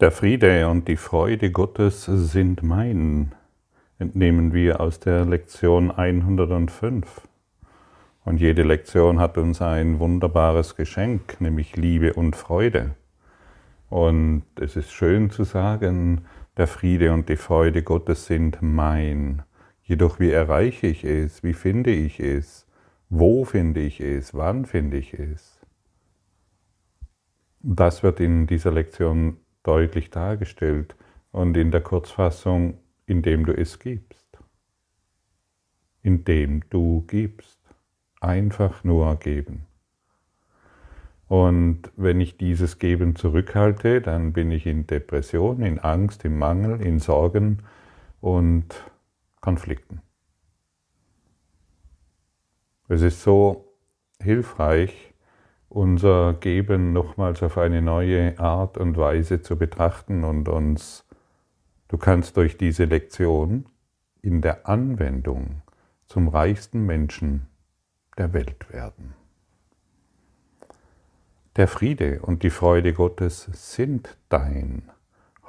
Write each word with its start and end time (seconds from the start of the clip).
Der 0.00 0.10
Friede 0.10 0.68
und 0.68 0.88
die 0.88 0.96
Freude 0.96 1.52
Gottes 1.52 2.06
sind 2.06 2.64
mein, 2.64 3.32
entnehmen 4.00 4.52
wir 4.52 4.80
aus 4.80 4.98
der 4.98 5.24
Lektion 5.24 5.92
105. 5.92 7.28
Und 8.24 8.40
jede 8.40 8.64
Lektion 8.64 9.20
hat 9.20 9.38
uns 9.38 9.62
ein 9.62 10.00
wunderbares 10.00 10.74
Geschenk, 10.74 11.40
nämlich 11.40 11.76
Liebe 11.76 12.12
und 12.14 12.34
Freude. 12.34 12.96
Und 13.88 14.42
es 14.56 14.74
ist 14.74 14.90
schön 14.90 15.30
zu 15.30 15.44
sagen, 15.44 16.22
der 16.56 16.66
Friede 16.66 17.12
und 17.12 17.28
die 17.28 17.36
Freude 17.36 17.84
Gottes 17.84 18.26
sind 18.26 18.58
mein. 18.62 19.42
Jedoch 19.84 20.18
wie 20.18 20.32
erreiche 20.32 20.88
ich 20.88 21.04
es? 21.04 21.44
Wie 21.44 21.54
finde 21.54 21.92
ich 21.92 22.18
es? 22.18 22.66
Wo 23.10 23.44
finde 23.44 23.82
ich 23.82 24.00
es? 24.00 24.34
Wann 24.34 24.66
finde 24.66 24.96
ich 24.96 25.14
es? 25.14 25.60
Das 27.62 28.02
wird 28.02 28.18
in 28.18 28.48
dieser 28.48 28.72
Lektion 28.72 29.36
deutlich 29.64 30.10
dargestellt 30.10 30.94
und 31.32 31.56
in 31.56 31.72
der 31.72 31.80
Kurzfassung, 31.80 32.78
indem 33.06 33.44
du 33.44 33.52
es 33.52 33.80
gibst. 33.80 34.38
Indem 36.02 36.68
du 36.70 37.02
gibst. 37.08 37.58
Einfach 38.20 38.84
nur 38.84 39.16
geben. 39.16 39.66
Und 41.26 41.90
wenn 41.96 42.20
ich 42.20 42.36
dieses 42.36 42.78
Geben 42.78 43.16
zurückhalte, 43.16 44.00
dann 44.00 44.32
bin 44.32 44.50
ich 44.50 44.66
in 44.66 44.86
Depression, 44.86 45.62
in 45.62 45.78
Angst, 45.78 46.24
in 46.24 46.38
Mangel, 46.38 46.80
in 46.80 47.00
Sorgen 47.00 47.62
und 48.20 48.84
Konflikten. 49.40 50.00
Es 52.88 53.02
ist 53.02 53.22
so 53.22 53.74
hilfreich, 54.20 55.13
unser 55.68 56.34
Geben 56.34 56.92
nochmals 56.92 57.42
auf 57.42 57.58
eine 57.58 57.82
neue 57.82 58.38
Art 58.38 58.78
und 58.78 58.96
Weise 58.96 59.42
zu 59.42 59.56
betrachten 59.56 60.24
und 60.24 60.48
uns, 60.48 61.04
du 61.88 61.98
kannst 61.98 62.36
durch 62.36 62.56
diese 62.56 62.84
Lektion 62.84 63.66
in 64.22 64.40
der 64.40 64.68
Anwendung 64.68 65.62
zum 66.06 66.28
reichsten 66.28 66.86
Menschen 66.86 67.46
der 68.16 68.32
Welt 68.32 68.72
werden. 68.72 69.14
Der 71.56 71.68
Friede 71.68 72.20
und 72.22 72.42
die 72.42 72.50
Freude 72.50 72.92
Gottes 72.92 73.48
sind 73.52 74.16
dein. 74.28 74.90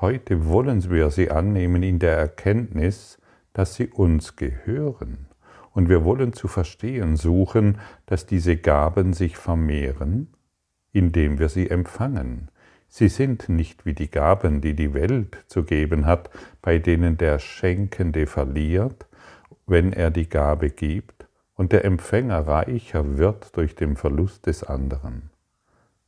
Heute 0.01 0.47
wollen 0.47 0.87
wir 0.89 1.09
sie 1.09 1.31
annehmen 1.31 1.81
in 1.83 1.99
der 1.99 2.17
Erkenntnis, 2.17 3.17
dass 3.53 3.75
sie 3.75 3.87
uns 3.87 4.35
gehören 4.35 5.27
und 5.75 5.89
wir 5.89 6.03
wollen 6.03 6.33
zu 6.33 6.47
verstehen 6.47 7.17
suchen, 7.17 7.79
dass 8.07 8.25
diese 8.25 8.55
Gaben 8.57 9.13
sich 9.13 9.37
vermehren, 9.37 10.33
indem 10.93 11.37
wir 11.37 11.49
sie 11.49 11.69
empfangen. 11.69 12.49
Sie 12.87 13.09
sind 13.09 13.49
nicht 13.49 13.85
wie 13.85 13.93
die 13.93 14.09
Gaben, 14.09 14.61
die 14.61 14.73
die 14.73 14.93
Welt 14.93 15.43
zu 15.47 15.63
geben 15.63 16.05
hat, 16.05 16.29
bei 16.61 16.79
denen 16.79 17.17
der 17.17 17.39
Schenkende 17.39 18.25
verliert, 18.25 19.05
wenn 19.67 19.91
er 19.91 20.11
die 20.11 20.29
Gabe 20.29 20.69
gibt, 20.69 21.27
und 21.55 21.71
der 21.71 21.85
Empfänger 21.85 22.47
reicher 22.47 23.17
wird 23.17 23.55
durch 23.57 23.75
den 23.75 23.95
Verlust 23.95 24.45
des 24.45 24.63
anderen. 24.63 25.29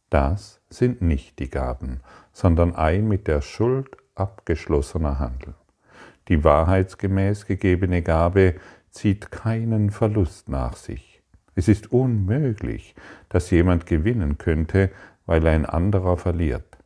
Das 0.09 0.61
sind 0.69 1.01
nicht 1.01 1.39
die 1.39 1.49
Gaben, 1.49 2.01
sondern 2.31 2.73
ein 2.75 3.07
mit 3.07 3.27
der 3.27 3.41
Schuld 3.41 3.97
abgeschlossener 4.15 5.19
Handel. 5.19 5.55
Die 6.27 6.43
wahrheitsgemäß 6.43 7.45
gegebene 7.45 8.01
Gabe 8.01 8.55
zieht 8.97 9.31
keinen 9.31 9.91
Verlust 9.91 10.49
nach 10.49 10.75
sich. 10.75 11.21
Es 11.55 11.67
ist 11.67 11.91
unmöglich, 11.91 12.95
dass 13.29 13.51
jemand 13.51 13.85
gewinnen 13.85 14.37
könnte, 14.37 14.91
weil 15.25 15.47
ein 15.47 15.65
anderer 15.65 16.17
verliert. 16.17 16.77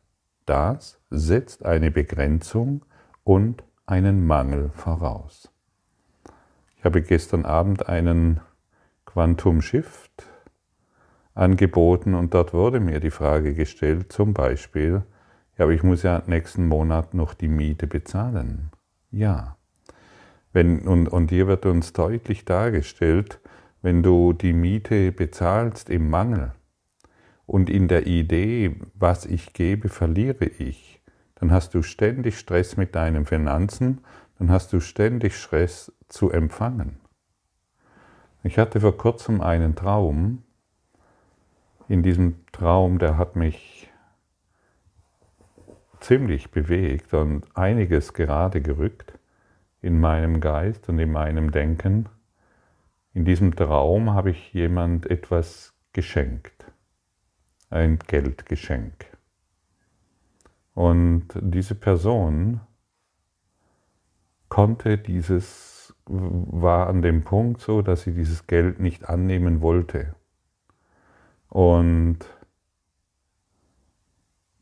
Das 0.46 1.00
setzt 1.10 1.64
eine 1.64 1.90
Begrenzung 1.90 2.84
und 3.24 3.64
einen 3.86 4.26
Mangel 4.26 4.70
voraus. 4.74 5.50
Ich 6.76 6.84
habe 6.84 7.02
gestern 7.02 7.44
Abend 7.44 7.88
einen 7.88 8.40
Quantum 9.06 9.62
Shift 9.62 10.26
angeboten 11.34 12.14
und 12.14 12.34
dort 12.34 12.52
wurde 12.52 12.80
mir 12.80 13.00
die 13.00 13.10
Frage 13.10 13.54
gestellt, 13.54 14.12
zum 14.12 14.34
Beispiel, 14.34 15.02
ja, 15.56 15.64
aber 15.64 15.72
ich 15.72 15.82
muss 15.82 16.02
ja 16.02 16.22
nächsten 16.26 16.66
Monat 16.66 17.14
noch 17.14 17.34
die 17.34 17.48
Miete 17.48 17.86
bezahlen. 17.86 18.70
Ja. 19.10 19.56
Wenn, 20.52 20.86
und, 20.86 21.08
und 21.08 21.30
hier 21.30 21.46
wird 21.46 21.64
uns 21.64 21.92
deutlich 21.92 22.44
dargestellt, 22.44 23.40
wenn 23.80 24.02
du 24.02 24.32
die 24.32 24.52
Miete 24.52 25.10
bezahlst 25.10 25.90
im 25.90 26.10
Mangel 26.10 26.52
und 27.46 27.70
in 27.70 27.88
der 27.88 28.06
Idee, 28.06 28.76
was 28.94 29.24
ich 29.24 29.54
gebe, 29.54 29.88
verliere 29.88 30.44
ich, 30.44 31.02
dann 31.36 31.50
hast 31.50 31.74
du 31.74 31.82
ständig 31.82 32.38
Stress 32.38 32.76
mit 32.76 32.94
deinen 32.94 33.26
Finanzen, 33.26 34.02
dann 34.38 34.50
hast 34.50 34.72
du 34.72 34.80
ständig 34.80 35.36
Stress 35.36 35.92
zu 36.08 36.30
empfangen. 36.30 37.00
Ich 38.44 38.58
hatte 38.58 38.80
vor 38.80 38.96
kurzem 38.96 39.40
einen 39.40 39.74
Traum. 39.74 40.42
In 41.88 42.02
diesem 42.02 42.44
Traum, 42.52 42.98
der 42.98 43.16
hat 43.16 43.36
mich 43.36 43.90
ziemlich 46.00 46.50
bewegt 46.50 47.14
und 47.14 47.46
einiges 47.56 48.12
gerade 48.12 48.60
gerückt 48.60 49.18
in 49.82 50.00
meinem 50.00 50.40
Geist 50.40 50.88
und 50.88 50.98
in 50.98 51.12
meinem 51.12 51.50
Denken. 51.50 52.08
In 53.12 53.24
diesem 53.24 53.54
Traum 53.54 54.10
habe 54.10 54.30
ich 54.30 54.54
jemand 54.54 55.10
etwas 55.10 55.74
geschenkt, 55.92 56.64
ein 57.68 57.98
Geldgeschenk. 57.98 59.06
Und 60.74 61.28
diese 61.34 61.74
Person 61.74 62.60
konnte 64.48 64.96
dieses, 64.96 65.94
war 66.06 66.86
an 66.86 67.02
dem 67.02 67.24
Punkt 67.24 67.60
so, 67.60 67.82
dass 67.82 68.02
sie 68.02 68.14
dieses 68.14 68.46
Geld 68.46 68.80
nicht 68.80 69.08
annehmen 69.08 69.60
wollte. 69.60 70.14
Und 71.48 72.20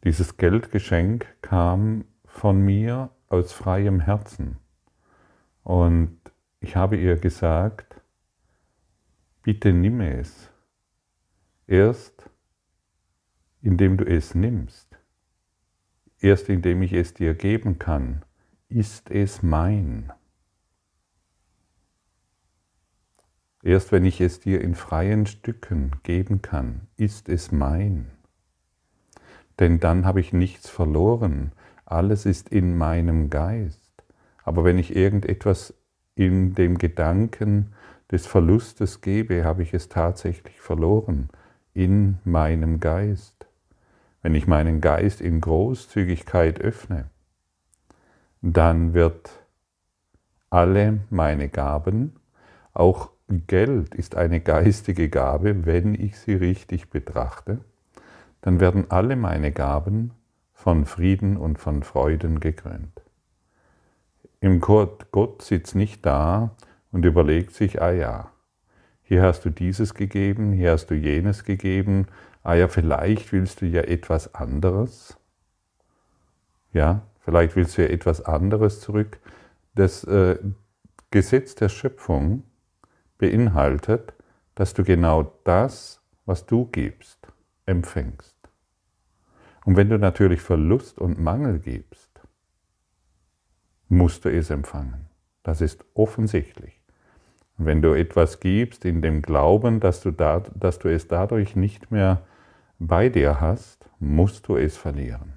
dieses 0.03 0.39
Geldgeschenk 0.39 1.27
kam 1.43 2.05
von 2.25 2.61
mir 2.61 3.11
aus 3.29 3.53
freiem 3.53 4.01
Herzen. 4.01 4.57
Und 5.71 6.19
ich 6.59 6.75
habe 6.75 6.97
ihr 6.97 7.15
gesagt, 7.15 8.01
bitte 9.45 9.73
nimm 9.73 10.01
es. 10.01 10.51
Erst 11.69 12.29
indem 13.63 13.97
du 13.97 14.05
es 14.05 14.35
nimmst, 14.35 14.99
erst 16.19 16.49
indem 16.49 16.83
ich 16.83 16.93
es 16.93 17.15
dir 17.15 17.35
geben 17.35 17.79
kann, 17.79 18.25
ist 18.69 19.13
es 19.13 19.45
mein. 19.45 20.13
Erst 23.63 23.93
wenn 23.93 24.05
ich 24.05 24.21
es 24.21 24.41
dir 24.41 24.63
in 24.63 24.75
freien 24.75 25.27
Stücken 25.27 25.93
geben 26.03 26.43
kann, 26.43 26.89
ist 26.97 27.29
es 27.29 27.53
mein. 27.53 28.11
Denn 29.61 29.79
dann 29.79 30.05
habe 30.05 30.19
ich 30.19 30.33
nichts 30.33 30.69
verloren, 30.69 31.53
alles 31.85 32.27
ist 32.27 32.49
in 32.49 32.77
meinem 32.77 33.31
Geist. 33.31 33.80
Aber 34.50 34.65
wenn 34.65 34.81
ich 34.81 34.97
irgendetwas 34.97 35.75
in 36.16 36.56
dem 36.56 36.77
Gedanken 36.77 37.72
des 38.11 38.27
Verlustes 38.27 39.00
gebe, 39.00 39.44
habe 39.44 39.62
ich 39.62 39.72
es 39.75 39.88
tatsächlich 39.88 40.61
verloren 40.61 41.28
in 41.72 42.19
meinem 42.25 42.81
Geist. 42.81 43.47
Wenn 44.22 44.34
ich 44.34 44.49
meinen 44.49 44.81
Geist 44.81 45.21
in 45.21 45.41
Großzügigkeit 45.41 46.60
öffne, 46.60 47.10
dann 48.43 48.93
wird 48.93 49.31
alle 50.50 50.99
meine 51.10 51.49
Gaben, 51.49 52.16
auch 52.72 53.12
Geld 53.47 53.94
ist 53.94 54.16
eine 54.16 54.41
geistige 54.41 55.09
Gabe, 55.09 55.65
wenn 55.65 55.94
ich 55.94 56.19
sie 56.19 56.34
richtig 56.34 56.91
betrachte, 56.91 57.60
dann 58.41 58.59
werden 58.59 58.87
alle 58.89 59.15
meine 59.15 59.53
Gaben 59.53 60.10
von 60.55 60.87
Frieden 60.87 61.37
und 61.37 61.60
von 61.60 61.84
Freuden 61.84 62.41
gekrönt. 62.41 63.01
Im 64.41 64.60
Gott, 64.60 65.13
Gott 65.13 65.42
sitzt 65.42 65.75
nicht 65.75 66.04
da 66.07 66.57
und 66.92 67.04
überlegt 67.04 67.53
sich, 67.53 67.83
ah 67.83 67.92
ja, 67.92 68.33
hier 69.03 69.22
hast 69.22 69.45
du 69.45 69.51
dieses 69.51 69.95
gegeben, 69.95 70.53
hier 70.53 70.72
hast 70.72 70.87
du 70.87 70.95
jenes 70.95 71.45
gegeben, 71.45 72.07
ah 72.42 72.54
ja, 72.54 72.69
vielleicht 72.69 73.33
willst 73.33 73.60
du 73.60 73.66
ja 73.66 73.83
etwas 73.83 74.34
anderes. 74.34 75.19
Ja, 76.72 77.03
vielleicht 77.21 77.54
willst 77.57 77.77
du 77.77 77.83
ja 77.83 77.89
etwas 77.89 78.25
anderes 78.25 78.81
zurück. 78.81 79.19
Das 79.75 80.04
äh, 80.04 80.39
Gesetz 81.10 81.54
der 81.54 81.69
Schöpfung 81.69 82.45
beinhaltet, 83.19 84.15
dass 84.54 84.75
du 84.75 84.84
genau 84.84 85.34
das, 85.45 86.01
was 86.25 86.47
du 86.47 86.66
gibst, 86.66 87.28
empfängst. 87.66 88.37
Und 89.65 89.77
wenn 89.77 89.91
du 89.91 89.98
natürlich 89.98 90.41
Verlust 90.41 90.98
und 90.98 91.21
Mangel 91.21 91.59
gibst, 91.59 92.09
musst 93.91 94.25
du 94.25 94.31
es 94.31 94.48
empfangen. 94.48 95.09
Das 95.42 95.60
ist 95.60 95.84
offensichtlich. 95.95 96.81
Und 97.59 97.66
wenn 97.66 97.83
du 97.83 97.92
etwas 97.92 98.41
gibst 98.41 98.87
in 98.87 99.03
dem 99.03 99.21
Glauben, 99.21 99.81
dass 99.81 100.01
du, 100.01 100.13
da, 100.13 100.41
dass 100.54 100.78
du 100.78 100.89
es 100.89 101.09
dadurch 101.09 101.57
nicht 101.57 101.91
mehr 101.91 102.22
bei 102.78 103.10
dir 103.10 103.41
hast, 103.41 103.91
musst 103.98 104.48
du 104.48 104.57
es 104.57 104.77
verlieren. 104.77 105.34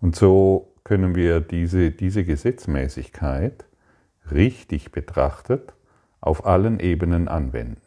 Und 0.00 0.16
so 0.16 0.72
können 0.84 1.14
wir 1.14 1.40
diese, 1.40 1.90
diese 1.90 2.24
Gesetzmäßigkeit 2.24 3.66
richtig 4.30 4.92
betrachtet 4.92 5.74
auf 6.20 6.46
allen 6.46 6.80
Ebenen 6.80 7.28
anwenden. 7.28 7.80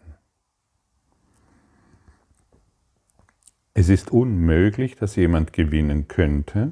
Es 3.73 3.89
ist 3.89 4.11
unmöglich, 4.11 4.95
dass 4.95 5.15
jemand 5.15 5.51
gewinnen 5.51 6.07
könnte, 6.07 6.71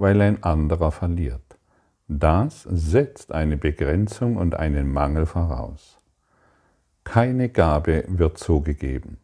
weil 0.00 0.22
ein 0.22 0.42
anderer 0.42 0.92
verliert. 0.92 1.42
Das 2.08 2.62
setzt 2.62 3.32
eine 3.32 3.58
Begrenzung 3.58 4.36
und 4.36 4.54
einen 4.54 4.90
Mangel 4.90 5.26
voraus. 5.26 5.98
Keine 7.04 7.50
Gabe 7.50 8.04
wird 8.08 8.38
so 8.38 8.60
gegeben. 8.60 9.18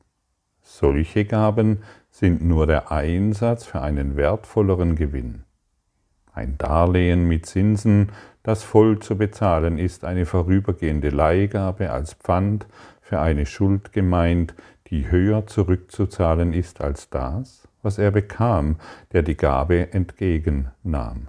Solche 0.60 1.24
Gaben 1.24 1.82
sind 2.10 2.44
nur 2.44 2.66
der 2.66 2.92
Einsatz 2.92 3.64
für 3.64 3.80
einen 3.80 4.16
wertvolleren 4.16 4.96
Gewinn. 4.96 5.44
Ein 6.34 6.58
Darlehen 6.58 7.26
mit 7.26 7.46
Zinsen, 7.46 8.12
das 8.42 8.62
voll 8.62 8.98
zu 8.98 9.16
bezahlen 9.16 9.78
ist, 9.78 10.04
eine 10.04 10.26
vorübergehende 10.26 11.08
Leihgabe 11.08 11.90
als 11.90 12.14
Pfand 12.14 12.66
für 13.00 13.18
eine 13.18 13.46
Schuld 13.46 13.92
gemeint, 13.92 14.54
die 14.88 15.10
höher 15.10 15.46
zurückzuzahlen 15.46 16.52
ist 16.52 16.82
als 16.82 17.08
das, 17.08 17.66
was 17.86 17.98
er 17.98 18.10
bekam, 18.10 18.76
der 19.12 19.22
die 19.22 19.36
Gabe 19.36 19.92
entgegennahm. 19.92 21.28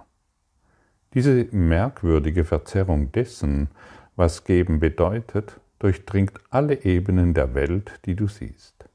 Diese 1.14 1.46
merkwürdige 1.52 2.44
Verzerrung 2.44 3.12
dessen, 3.12 3.68
was 4.16 4.42
geben 4.42 4.80
bedeutet, 4.80 5.60
durchdringt 5.78 6.32
alle 6.50 6.84
Ebenen 6.84 7.32
der 7.32 7.54
Welt, 7.54 8.00
die 8.06 8.16
du 8.16 8.26
siehst. 8.26 8.88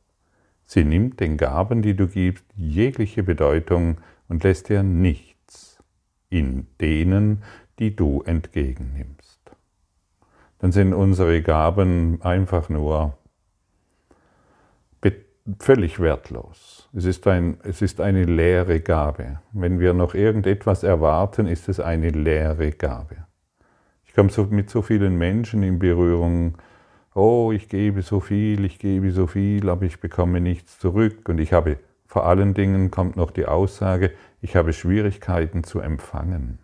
Sie 0.65 0.83
nimmt 0.83 1.21
den 1.21 1.37
Gaben, 1.37 1.81
die 1.81 1.95
du 1.95 2.07
gibst, 2.07 2.43
jegliche 2.53 3.23
Bedeutung 3.23 3.97
und 4.27 4.43
lässt 4.43 4.67
dir 4.67 4.83
nichts 4.83 5.81
in 6.29 6.67
denen, 6.81 7.43
die 7.79 7.95
du 7.95 8.23
entgegennimmst. 8.23 9.39
Dann 10.59 10.73
sind 10.73 10.93
unsere 10.93 11.41
Gaben 11.41 12.21
einfach 12.21 12.67
nur 12.67 13.17
völlig 15.59 15.99
wertlos. 15.99 16.89
Es 16.93 17.05
ist, 17.05 17.27
ein, 17.27 17.57
es 17.63 17.81
ist 17.81 17.99
eine 17.99 18.23
leere 18.23 18.79
Gabe. 18.79 19.39
Wenn 19.51 19.79
wir 19.79 19.93
noch 19.93 20.13
irgendetwas 20.13 20.83
erwarten, 20.83 21.47
ist 21.47 21.69
es 21.69 21.79
eine 21.79 22.09
leere 22.09 22.71
Gabe. 22.71 23.25
Ich 24.05 24.13
komme 24.13 24.29
so, 24.29 24.45
mit 24.45 24.69
so 24.69 24.81
vielen 24.81 25.17
Menschen 25.17 25.63
in 25.63 25.79
Berührung, 25.79 26.57
oh, 27.13 27.51
ich 27.51 27.67
gebe 27.67 28.01
so 28.01 28.19
viel, 28.19 28.63
ich 28.65 28.79
gebe 28.79 29.11
so 29.11 29.27
viel, 29.27 29.69
aber 29.69 29.83
ich 29.83 29.99
bekomme 29.99 30.39
nichts 30.39 30.79
zurück. 30.79 31.27
Und 31.27 31.39
ich 31.39 31.51
habe, 31.51 31.79
vor 32.05 32.25
allen 32.25 32.53
Dingen 32.53 32.91
kommt 32.91 33.15
noch 33.15 33.31
die 33.31 33.45
Aussage, 33.45 34.11
ich 34.41 34.55
habe 34.55 34.71
Schwierigkeiten 34.71 35.63
zu 35.63 35.79
empfangen. 35.79 36.59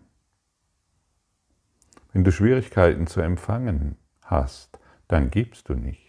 Wenn 2.13 2.23
du 2.23 2.31
Schwierigkeiten 2.31 3.07
zu 3.07 3.21
empfangen 3.21 3.97
hast, 4.23 4.79
dann 5.07 5.29
gibst 5.29 5.69
du 5.69 5.73
nicht. 5.73 6.08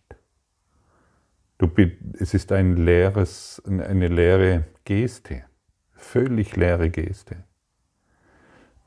Du, 1.60 1.70
es 2.18 2.32
ist 2.32 2.52
ein 2.52 2.78
leeres, 2.78 3.62
eine 3.66 4.08
leere 4.08 4.64
Geste, 4.86 5.44
völlig 5.92 6.56
leere 6.56 6.88
Geste. 6.88 7.44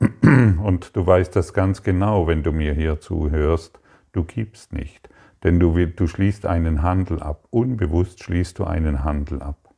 Und 0.00 0.96
du 0.96 1.06
weißt 1.06 1.36
das 1.36 1.54
ganz 1.54 1.84
genau, 1.84 2.26
wenn 2.26 2.42
du 2.42 2.50
mir 2.50 2.74
hier 2.74 2.98
zuhörst, 2.98 3.78
du 4.10 4.24
gibst 4.24 4.72
nicht. 4.72 5.08
Denn 5.44 5.60
du, 5.60 5.86
du 5.86 6.08
schließt 6.08 6.46
einen 6.46 6.82
Handel 6.82 7.22
ab. 7.22 7.46
Unbewusst 7.50 8.24
schließt 8.24 8.58
du 8.58 8.64
einen 8.64 9.04
Handel 9.04 9.40
ab. 9.40 9.72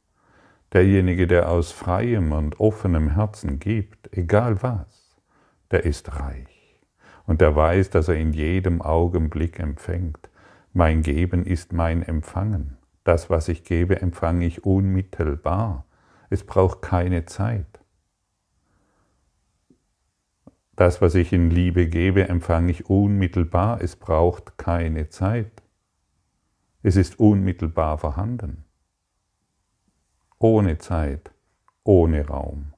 Derjenige, 0.72 1.26
der 1.26 1.50
aus 1.50 1.72
freiem 1.72 2.32
und 2.32 2.60
offenem 2.60 3.10
Herzen 3.10 3.58
gibt, 3.58 4.16
egal 4.16 4.62
was, 4.62 5.20
der 5.70 5.84
ist 5.84 6.19
reich. 6.19 6.81
Und 7.26 7.43
der 7.43 7.54
weiß, 7.54 7.90
dass 7.90 8.08
er 8.08 8.16
in 8.16 8.32
jedem 8.32 8.81
Augenblick 8.81 9.58
empfängt. 9.58 10.31
Mein 10.72 11.02
Geben 11.02 11.44
ist 11.44 11.75
mein 11.75 12.02
Empfangen. 12.02 12.78
Das, 13.06 13.31
was 13.31 13.47
ich 13.47 13.62
gebe, 13.62 14.00
empfange 14.00 14.47
ich 14.47 14.64
unmittelbar. 14.64 15.87
Es 16.29 16.43
braucht 16.43 16.82
keine 16.82 17.25
Zeit. 17.25 17.79
Das, 20.75 21.00
was 21.00 21.14
ich 21.14 21.32
in 21.32 21.49
Liebe 21.49 21.87
gebe, 21.87 22.29
empfange 22.29 22.73
ich 22.73 22.91
unmittelbar. 22.91 23.81
Es 23.81 23.94
braucht 23.94 24.58
keine 24.58 25.08
Zeit. 25.08 25.62
Es 26.82 26.97
ist 26.97 27.20
unmittelbar 27.20 27.97
vorhanden. 27.99 28.64
Ohne 30.41 30.79
Zeit, 30.79 31.31
ohne 31.85 32.26
Raum. 32.26 32.73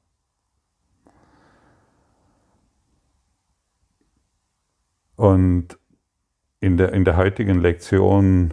Und 5.17 5.79
in 6.61 6.77
der, 6.77 6.93
in 6.93 7.07
der 7.07 7.17
heutigen 7.17 7.61
Lektion 7.61 8.53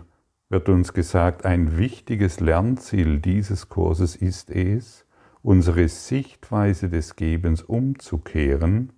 wird 0.50 0.70
uns 0.70 0.94
gesagt, 0.94 1.46
ein 1.46 1.78
wichtiges 1.78 2.40
Lernziel 2.40 3.20
dieses 3.20 3.70
Kurses 3.70 4.16
ist 4.16 4.50
es, 4.50 5.06
unsere 5.42 5.88
Sichtweise 5.88 6.90
des 6.90 7.16
Gebens 7.16 7.62
umzukehren 7.62 8.92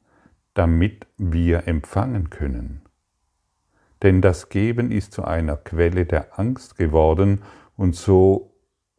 damit 0.58 1.06
wir 1.18 1.68
empfangen 1.68 2.32
können. 2.32 2.82
Denn 4.02 4.22
das 4.22 4.50
Geben 4.50 4.92
ist 4.92 5.14
zu 5.14 5.24
einer 5.24 5.56
Quelle 5.56 6.06
der 6.06 6.40
Angst 6.40 6.78
geworden 6.78 7.44
und 7.76 7.96
so 7.96 8.56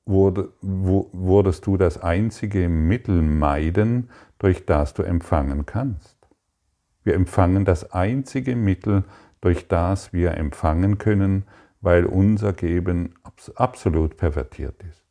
wurde, 0.06 0.53
wurdest 0.61 1.67
du 1.67 1.77
das 1.77 2.01
einzige 2.01 2.69
Mittel 2.69 3.23
meiden, 3.23 4.11
durch 4.39 4.67
das 4.67 4.94
du 4.94 5.03
empfangen 5.03 5.67
kannst. 5.67 6.17
Wir 7.03 7.15
empfangen 7.15 7.65
das 7.65 7.93
einzige 7.93 8.55
Mittel, 8.55 9.05
durch 9.41 9.67
das 9.67 10.12
wir 10.12 10.35
empfangen 10.37 10.99
können, 10.99 11.44
weil 11.81 12.05
unser 12.05 12.53
Geben 12.53 13.15
absolut 13.55 14.17
pervertiert 14.17 14.83
ist. 14.83 15.05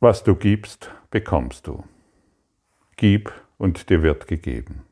Was 0.00 0.24
du 0.24 0.34
gibst, 0.34 0.90
bekommst 1.10 1.68
du. 1.68 1.84
Gib 2.96 3.32
und 3.56 3.88
dir 3.88 4.02
wird 4.02 4.26
gegeben. 4.26 4.82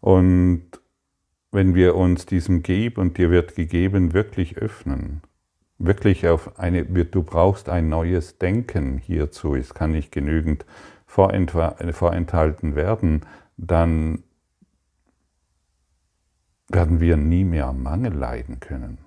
Und 0.00 0.64
wenn 1.52 1.74
wir 1.74 1.94
uns 1.94 2.24
diesem 2.26 2.62
Gib 2.62 2.96
und 2.98 3.18
dir 3.18 3.30
wird 3.30 3.54
gegeben 3.54 4.14
wirklich 4.14 4.56
öffnen, 4.56 5.20
wirklich 5.78 6.26
auf 6.26 6.58
eine, 6.58 6.84
du 6.84 7.22
brauchst 7.22 7.68
ein 7.68 7.88
neues 7.88 8.38
Denken 8.38 8.98
hierzu, 8.98 9.54
es 9.54 9.74
kann 9.74 9.92
nicht 9.92 10.12
genügend 10.12 10.64
vorenthalten 11.06 12.74
werden, 12.74 13.20
dann 13.56 14.24
werden 16.68 17.00
wir 17.00 17.16
nie 17.16 17.44
mehr 17.44 17.72
Mangel 17.72 18.12
leiden 18.12 18.60
können. 18.60 18.98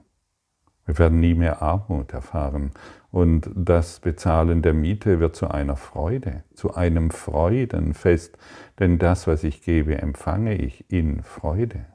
Wir 0.86 0.98
werden 1.00 1.20
nie 1.20 1.34
mehr 1.34 1.62
Armut 1.62 2.14
erfahren. 2.14 2.72
Und 3.12 3.50
das 3.54 4.00
Bezahlen 4.00 4.62
der 4.62 4.74
Miete 4.74 5.20
wird 5.20 5.36
zu 5.36 5.50
einer 5.50 5.76
Freude, 5.76 6.44
zu 6.54 6.76
einem 6.76 7.12
Freudenfest. 7.12 8.38
Denn 8.80 8.98
das, 8.98 9.28
was 9.28 9.44
ich 9.44 9.62
gebe, 9.62 9.98
empfange 9.98 10.56
ich 10.56 10.90
in 10.90 11.24
Freude. 11.24 11.86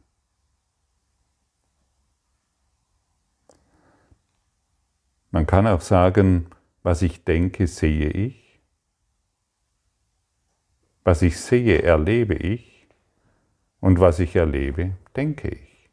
Man 5.30 5.46
kann 5.46 5.66
auch 5.66 5.80
sagen, 5.80 6.48
was 6.82 7.00
ich 7.00 7.24
denke, 7.24 7.66
sehe 7.66 8.10
ich. 8.10 8.60
Was 11.04 11.22
ich 11.22 11.40
sehe, 11.40 11.82
erlebe 11.82 12.34
ich. 12.34 12.71
Und 13.82 13.98
was 13.98 14.20
ich 14.20 14.36
erlebe, 14.36 14.92
denke 15.16 15.48
ich. 15.48 15.90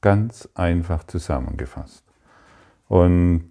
Ganz 0.00 0.48
einfach 0.54 1.02
zusammengefasst. 1.02 2.04
Und 2.86 3.48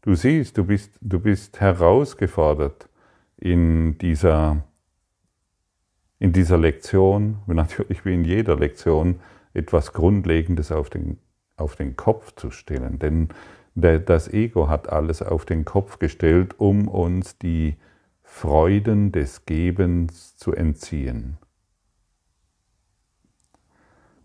du 0.00 0.14
siehst, 0.14 0.56
du 0.56 0.64
bist, 0.64 0.98
du 1.02 1.20
bist 1.20 1.60
herausgefordert 1.60 2.88
in 3.36 3.98
dieser, 3.98 4.64
in 6.18 6.32
dieser 6.32 6.56
Lektion, 6.56 7.40
natürlich 7.46 8.06
wie 8.06 8.14
in 8.14 8.24
jeder 8.24 8.56
Lektion, 8.56 9.20
etwas 9.52 9.92
Grundlegendes 9.92 10.72
auf 10.72 10.88
den, 10.88 11.18
auf 11.58 11.76
den 11.76 11.96
Kopf 11.96 12.34
zu 12.34 12.50
stellen. 12.50 12.98
Denn 12.98 13.28
das 13.74 14.26
Ego 14.32 14.70
hat 14.70 14.88
alles 14.88 15.20
auf 15.20 15.44
den 15.44 15.66
Kopf 15.66 15.98
gestellt, 15.98 16.58
um 16.58 16.88
uns 16.88 17.36
die 17.36 17.76
Freuden 18.22 19.12
des 19.12 19.44
Gebens 19.44 20.34
zu 20.36 20.54
entziehen. 20.54 21.36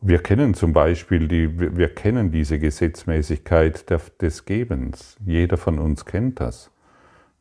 Wir 0.08 0.20
kennen 0.20 0.54
zum 0.54 0.72
Beispiel 0.72 1.28
die, 1.28 1.78
wir 1.78 1.90
kennen 1.90 2.30
diese 2.30 2.60
Gesetzmäßigkeit 2.60 3.90
des 4.22 4.46
Gebens. 4.46 5.18
Jeder 5.26 5.58
von 5.58 5.80
uns 5.80 6.06
kennt 6.06 6.40
das. 6.40 6.70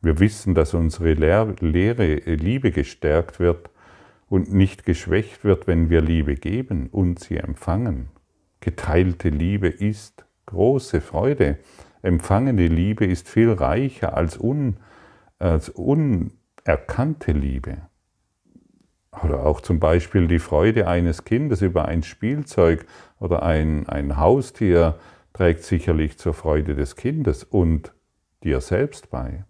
Wir 0.01 0.19
wissen, 0.19 0.55
dass 0.55 0.73
unsere 0.73 1.13
leere 1.13 2.15
Liebe 2.25 2.71
gestärkt 2.71 3.39
wird 3.39 3.69
und 4.29 4.51
nicht 4.51 4.83
geschwächt 4.83 5.43
wird, 5.43 5.67
wenn 5.67 5.91
wir 5.91 6.01
Liebe 6.01 6.33
geben 6.33 6.87
und 6.91 7.19
sie 7.19 7.37
empfangen. 7.37 8.09
Geteilte 8.61 9.29
Liebe 9.29 9.67
ist 9.67 10.25
große 10.47 11.01
Freude. 11.01 11.59
empfangene 12.01 12.65
Liebe 12.65 13.05
ist 13.05 13.29
viel 13.29 13.51
reicher 13.51 14.17
als, 14.17 14.39
un, 14.39 14.77
als 15.37 15.69
unerkannte 15.69 17.31
Liebe. 17.31 17.77
Oder 19.23 19.45
auch 19.45 19.61
zum 19.61 19.79
Beispiel 19.79 20.27
die 20.27 20.39
Freude 20.39 20.87
eines 20.87 21.23
Kindes 21.23 21.61
über 21.61 21.85
ein 21.85 22.03
Spielzeug 22.03 22.85
oder 23.19 23.43
ein, 23.43 23.87
ein 23.87 24.17
Haustier 24.17 24.95
trägt 25.33 25.63
sicherlich 25.63 26.17
zur 26.17 26.33
Freude 26.33 26.75
des 26.75 26.95
Kindes 26.95 27.43
und 27.43 27.93
dir 28.43 28.61
selbst 28.61 29.09
bei. 29.09 29.45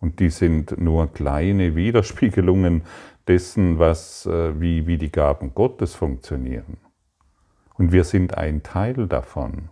Und 0.00 0.18
die 0.18 0.30
sind 0.30 0.80
nur 0.80 1.12
kleine 1.12 1.76
Widerspiegelungen 1.76 2.82
dessen, 3.28 3.78
was, 3.78 4.26
äh, 4.26 4.60
wie, 4.60 4.86
wie 4.86 4.98
die 4.98 5.12
Gaben 5.12 5.54
Gottes 5.54 5.94
funktionieren. 5.94 6.78
Und 7.74 7.92
wir 7.92 8.04
sind 8.04 8.36
ein 8.36 8.62
Teil 8.62 9.06
davon. 9.06 9.68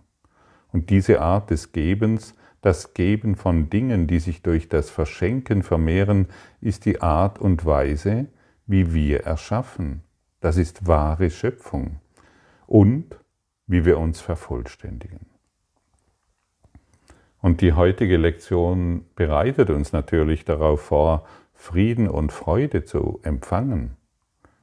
Und 0.71 0.89
diese 0.89 1.21
Art 1.21 1.49
des 1.49 1.73
Gebens, 1.73 2.33
das 2.61 2.93
Geben 2.93 3.35
von 3.35 3.69
Dingen, 3.69 4.07
die 4.07 4.19
sich 4.19 4.41
durch 4.41 4.69
das 4.69 4.89
Verschenken 4.89 5.63
vermehren, 5.63 6.27
ist 6.61 6.85
die 6.85 7.01
Art 7.01 7.39
und 7.39 7.65
Weise, 7.65 8.27
wie 8.71 8.93
wir 8.93 9.25
erschaffen. 9.25 10.01
Das 10.39 10.57
ist 10.57 10.87
wahre 10.87 11.29
Schöpfung. 11.29 11.99
Und 12.65 13.17
wie 13.67 13.85
wir 13.85 13.99
uns 13.99 14.21
vervollständigen. 14.21 15.27
Und 17.41 17.61
die 17.61 17.73
heutige 17.73 18.17
Lektion 18.17 19.05
bereitet 19.15 19.69
uns 19.69 19.91
natürlich 19.91 20.45
darauf 20.45 20.81
vor, 20.81 21.25
Frieden 21.53 22.07
und 22.07 22.31
Freude 22.31 22.85
zu 22.85 23.19
empfangen. 23.23 23.97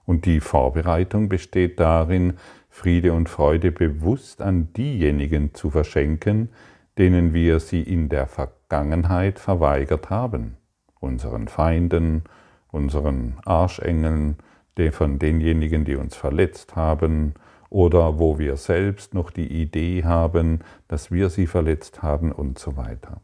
Und 0.04 0.24
die 0.24 0.40
Vorbereitung 0.40 1.28
besteht 1.28 1.78
darin, 1.78 2.38
Friede 2.70 3.12
und 3.12 3.28
Freude 3.28 3.72
bewusst 3.72 4.40
an 4.40 4.72
diejenigen 4.72 5.54
zu 5.54 5.70
verschenken, 5.70 6.48
denen 6.96 7.34
wir 7.34 7.60
sie 7.60 7.82
in 7.82 8.08
der 8.08 8.26
Vergangenheit 8.26 9.38
verweigert 9.38 10.10
haben, 10.10 10.56
unseren 11.00 11.48
Feinden, 11.48 12.24
unseren 12.70 13.38
Arschengeln, 13.44 14.37
von 14.92 15.18
denjenigen, 15.18 15.84
die 15.84 15.96
uns 15.96 16.14
verletzt 16.14 16.76
haben, 16.76 17.34
oder 17.70 18.18
wo 18.18 18.38
wir 18.38 18.56
selbst 18.56 19.12
noch 19.12 19.30
die 19.30 19.48
Idee 19.60 20.04
haben, 20.04 20.60
dass 20.87 21.10
wir 21.10 21.30
sie 21.30 21.46
verletzt 21.46 22.02
haben 22.02 22.32
und 22.32 22.58
so 22.58 22.76
weiter. 22.76 23.20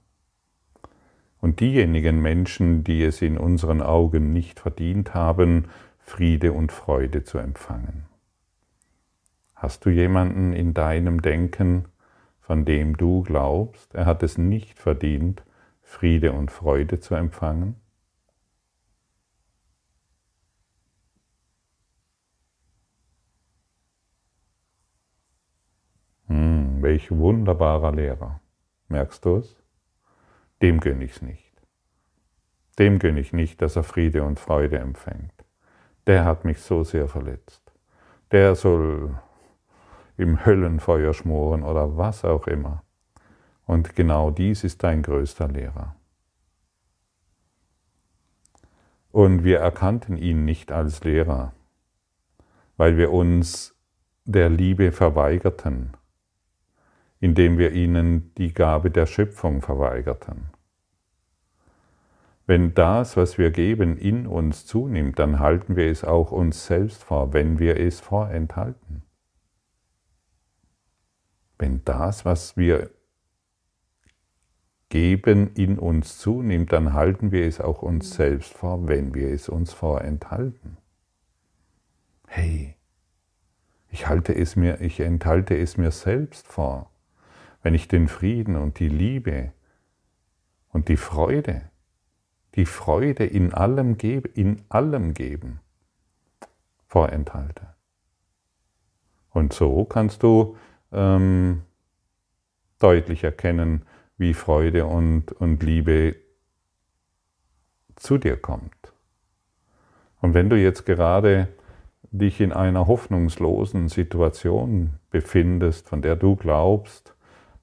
Und 1.41 1.61
diejenigen 1.61 2.21
Menschen, 2.21 2.85
die 2.85 3.03
es 3.03 3.23
in 3.23 3.39
unseren 3.39 3.83
Augen 3.83 4.33
nicht 4.33 4.61
verdient 4.61 5.15
haben, 5.15 5.67
Friede 5.99 6.53
und 6.53 6.73
Freude 6.73 7.23
zu 7.23 7.39
empfangen. 7.39 8.05
Hast 9.55 9.87
du 9.87 9.91
jemanden 9.91 10.53
in 10.53 10.75
deinem 10.75 11.23
Denken, 11.23 11.87
von 12.41 12.65
dem 12.65 12.97
du 12.97 13.23
glaubst, 13.23 13.95
er 13.95 14.05
hat 14.05 14.23
es 14.23 14.37
nicht 14.37 14.79
verdient, 14.79 15.43
Friede 15.83 16.33
und 16.33 16.51
Freude 16.51 17.01
zu 17.01 17.15
empfangen? 17.15 17.77
Welch 26.85 27.11
wunderbarer 27.11 27.91
Lehrer. 27.91 28.41
Merkst 28.89 29.25
du 29.25 29.39
es? 29.39 29.57
Dem 30.63 30.79
gönne 30.79 31.05
ich 31.05 31.13
es 31.13 31.23
nicht. 31.23 31.53
Dem 32.79 32.99
gönne 32.99 33.21
ich 33.21 33.33
nicht, 33.33 33.63
dass 33.63 33.75
er 33.75 33.83
Friede 33.83 34.23
und 34.23 34.39
Freude 34.39 34.79
empfängt. 34.79 35.33
Der 36.07 36.25
hat 36.25 36.45
mich 36.45 36.61
so 36.61 36.85
sehr 36.85 37.09
verletzt. 37.09 37.73
Der 38.31 38.55
soll 38.55 39.19
im 40.17 40.45
Höllenfeuer 40.45 41.15
schmoren 41.15 41.63
oder 41.63 41.97
was 41.97 42.25
auch 42.25 42.47
immer. 42.47 42.83
Und 43.67 43.97
genau 43.97 44.31
dies 44.31 44.63
ist 44.63 44.83
dein 44.83 45.03
größter 45.03 45.49
Lehrer. 45.49 45.97
Und 49.11 49.43
wir 49.43 49.61
erkannten 49.61 50.19
ihn 50.19 50.45
nicht 50.45 50.71
als 50.71 51.03
Lehrer, 51.03 51.53
weil 52.77 52.99
wir 52.99 53.11
uns 53.11 53.75
der 54.25 54.51
Liebe 54.51 54.93
verweigerten, 54.93 55.93
indem 57.25 57.57
wir 57.57 57.73
ihnen 57.73 58.35
die 58.35 58.53
Gabe 58.53 58.91
der 58.91 59.07
Schöpfung 59.07 59.63
verweigerten. 59.63 60.51
Wenn 62.47 62.75
das, 62.75 63.17
was 63.17 63.39
wir 63.39 63.51
geben, 63.51 63.97
in 63.97 64.27
uns 64.27 64.67
zunimmt, 64.67 65.19
dann 65.19 65.39
halten 65.39 65.75
wir 65.75 65.91
es 65.91 66.05
auch 66.05 66.33
uns 66.33 66.67
selbst 66.67 67.03
vor, 67.03 67.33
wenn 67.33 67.59
wir 67.59 67.81
es 67.81 68.01
vorenthalten. 68.01 69.05
Wenn 71.57 71.83
das, 71.87 72.27
was 72.27 72.59
wir 72.59 72.91
geben, 74.91 75.55
in 75.55 75.79
uns 75.79 76.19
zunimmt, 76.19 76.75
dann 76.75 76.93
halten 76.93 77.33
wir 77.33 77.47
es 77.47 77.59
auch 77.59 77.81
uns 77.81 78.15
selbst 78.15 78.53
vor, 78.53 78.87
wenn 78.87 79.15
wir 79.15 79.31
es 79.31 79.49
uns 79.49 79.73
vorenthalten. 79.73 80.77
Hey, 82.27 82.77
ich 83.89 84.09
halte 84.09 84.35
es 84.35 84.57
mir, 84.57 84.83
ich 84.83 85.01
enthalte 85.01 85.57
es 85.57 85.79
mir 85.79 85.91
selbst 85.91 86.47
vor, 86.47 86.91
wenn 87.65 87.75
ich 87.75 87.89
den 87.89 88.09
Frieden 88.09 88.57
und 88.57 88.79
die 88.79 88.91
Liebe 88.91 89.53
und 90.69 90.89
die 90.89 90.99
Freude, 90.99 91.63
die 92.57 92.67
Freude 92.67 93.25
in 93.25 93.55
allem 93.55 93.97
gebe, 93.97 94.29
in 94.29 94.63
allem 94.69 95.15
geben, 95.15 95.61
vorenthalte. 96.87 97.69
Und 99.31 99.55
so 99.55 99.87
kannst 99.87 100.23
du 100.23 100.59
ähm, 100.93 101.63
deutlich 102.81 103.25
erkennen, 103.25 103.87
wie 104.19 104.35
Freude 104.35 104.85
und, 104.85 105.33
und 105.33 105.63
Liebe 105.63 106.17
zu 107.97 108.19
dir 108.19 108.37
kommt. 108.37 108.93
Und 110.21 110.35
wenn 110.35 110.51
du 110.51 110.57
jetzt 110.57 110.85
gerade 110.85 111.49
dich 112.11 112.43
in 112.43 112.53
einer 112.53 112.87
hoffnungslosen 112.87 113.89
Situation 113.89 114.99
befindest, 115.11 115.89
von 115.89 116.03
der 116.03 116.15
du 116.15 116.37
glaubst, 116.37 117.14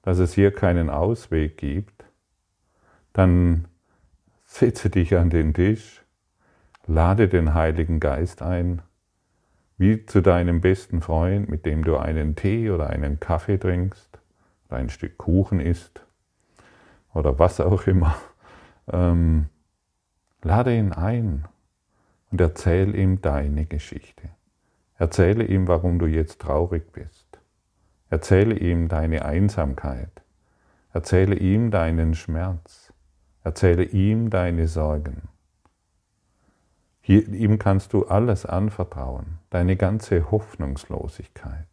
dass 0.02 0.18
es 0.18 0.34
hier 0.34 0.52
keinen 0.52 0.90
Ausweg 0.90 1.56
gibt, 1.56 2.04
dann 3.12 3.66
setze 4.44 4.90
dich 4.90 5.16
an 5.16 5.30
den 5.30 5.54
Tisch, 5.54 6.02
lade 6.86 7.28
den 7.28 7.54
Heiligen 7.54 8.00
Geist 8.00 8.42
ein 8.42 8.82
wie 9.78 10.06
zu 10.06 10.20
deinem 10.20 10.60
besten 10.60 11.00
Freund, 11.00 11.48
mit 11.48 11.66
dem 11.66 11.82
du 11.82 11.96
einen 11.96 12.36
Tee 12.36 12.70
oder 12.70 12.90
einen 12.90 13.18
Kaffee 13.18 13.58
trinkst, 13.58 14.20
oder 14.68 14.76
ein 14.76 14.90
Stück 14.90 15.18
Kuchen 15.18 15.58
isst 15.60 16.06
oder 17.14 17.38
was 17.38 17.60
auch 17.60 17.86
immer. 17.86 18.14
Ähm, 18.90 19.46
lade 20.42 20.76
ihn 20.76 20.92
ein 20.92 21.46
und 22.30 22.40
erzähl 22.40 22.94
ihm 22.94 23.20
deine 23.20 23.66
Geschichte. 23.66 24.30
Erzähle 24.96 25.44
ihm, 25.44 25.68
warum 25.68 25.98
du 25.98 26.06
jetzt 26.06 26.40
traurig 26.40 26.92
bist. 26.92 27.31
Erzähle 28.12 28.58
ihm 28.58 28.88
deine 28.88 29.24
Einsamkeit. 29.24 30.20
Erzähle 30.92 31.34
ihm 31.34 31.70
deinen 31.70 32.12
Schmerz. 32.14 32.92
Erzähle 33.42 33.84
ihm 33.84 34.28
deine 34.28 34.68
Sorgen. 34.68 35.30
Hier, 37.00 37.26
ihm 37.26 37.58
kannst 37.58 37.94
du 37.94 38.04
alles 38.04 38.44
anvertrauen, 38.44 39.38
deine 39.48 39.76
ganze 39.76 40.30
Hoffnungslosigkeit. 40.30 41.66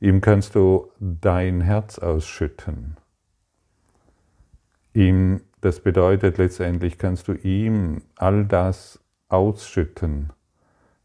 Ihm 0.00 0.20
kannst 0.20 0.54
du 0.54 0.92
dein 1.00 1.62
Herz 1.62 1.98
ausschütten. 1.98 2.98
Ihm, 4.92 5.40
das 5.62 5.80
bedeutet 5.80 6.36
letztendlich, 6.36 6.98
kannst 6.98 7.26
du 7.26 7.32
ihm 7.32 8.02
all 8.16 8.44
das 8.44 9.00
ausschütten, 9.30 10.34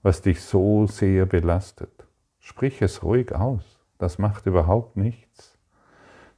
was 0.01 0.21
dich 0.21 0.41
so 0.41 0.85
sehr 0.85 1.25
belastet. 1.25 2.03
Sprich 2.43 2.81
es 2.81 3.03
ruhig 3.03 3.33
aus. 3.33 3.79
Das 3.97 4.19
macht 4.19 4.45
überhaupt 4.47 4.97
nichts. 4.97 5.57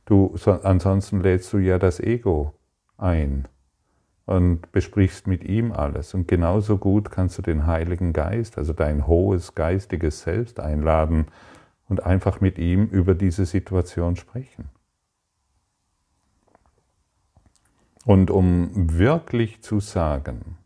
Du, 0.05 0.35
ansonsten 0.61 1.19
lädst 1.19 1.51
du 1.51 1.57
ja 1.57 1.79
das 1.79 1.99
Ego 1.99 2.53
ein 2.95 3.47
und 4.27 4.71
besprichst 4.71 5.25
mit 5.25 5.43
ihm 5.43 5.71
alles. 5.71 6.13
Und 6.13 6.27
genauso 6.27 6.77
gut 6.77 7.09
kannst 7.09 7.39
du 7.39 7.41
den 7.41 7.65
Heiligen 7.65 8.13
Geist, 8.13 8.59
also 8.59 8.71
dein 8.71 9.07
hohes 9.07 9.55
geistiges 9.55 10.21
Selbst 10.21 10.59
einladen 10.59 11.25
und 11.89 12.03
einfach 12.03 12.39
mit 12.39 12.59
ihm 12.59 12.85
über 12.85 13.15
diese 13.15 13.45
Situation 13.45 14.15
sprechen. 14.15 14.69
Und 18.05 18.29
um 18.29 18.99
wirklich 18.99 19.63
zu 19.63 19.79
sagen 19.79 20.59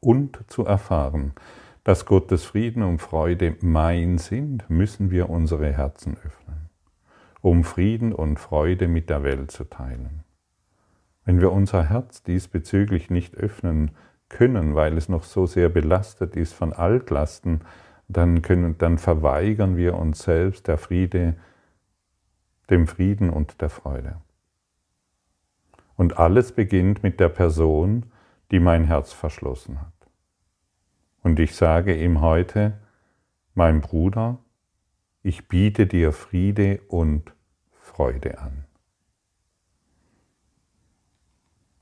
und 0.00 0.40
zu 0.48 0.64
erfahren, 0.64 1.32
dass 1.84 2.04
Gottes 2.04 2.44
Frieden 2.44 2.82
und 2.82 2.98
Freude 2.98 3.56
mein 3.60 4.18
sind, 4.18 4.68
müssen 4.68 5.10
wir 5.10 5.30
unsere 5.30 5.72
Herzen 5.72 6.16
öffnen, 6.24 6.68
um 7.40 7.64
Frieden 7.64 8.12
und 8.12 8.38
Freude 8.38 8.86
mit 8.86 9.08
der 9.08 9.22
Welt 9.22 9.50
zu 9.50 9.64
teilen. 9.64 10.24
Wenn 11.24 11.40
wir 11.40 11.52
unser 11.52 11.88
Herz 11.88 12.22
diesbezüglich 12.22 13.10
nicht 13.10 13.36
öffnen 13.36 13.92
können, 14.28 14.74
weil 14.74 14.96
es 14.96 15.08
noch 15.08 15.24
so 15.24 15.46
sehr 15.46 15.68
belastet 15.68 16.36
ist 16.36 16.52
von 16.54 16.72
Altlasten, 16.72 17.60
dann, 18.08 18.42
können, 18.42 18.76
dann 18.78 18.98
verweigern 18.98 19.76
wir 19.76 19.96
uns 19.96 20.22
selbst 20.22 20.66
der 20.68 20.78
Friede, 20.78 21.36
dem 22.68 22.86
Frieden 22.86 23.30
und 23.30 23.60
der 23.60 23.70
Freude. 23.70 24.16
Und 25.96 26.18
alles 26.18 26.52
beginnt 26.52 27.02
mit 27.02 27.20
der 27.20 27.28
Person, 27.28 28.06
die 28.50 28.60
mein 28.60 28.84
Herz 28.84 29.12
verschlossen 29.12 29.80
hat. 29.80 29.99
Und 31.22 31.38
ich 31.38 31.54
sage 31.54 31.94
ihm 31.94 32.20
heute, 32.20 32.78
mein 33.54 33.80
Bruder, 33.80 34.38
ich 35.22 35.48
biete 35.48 35.86
dir 35.86 36.12
Friede 36.12 36.80
und 36.88 37.34
Freude 37.72 38.38
an. 38.38 38.64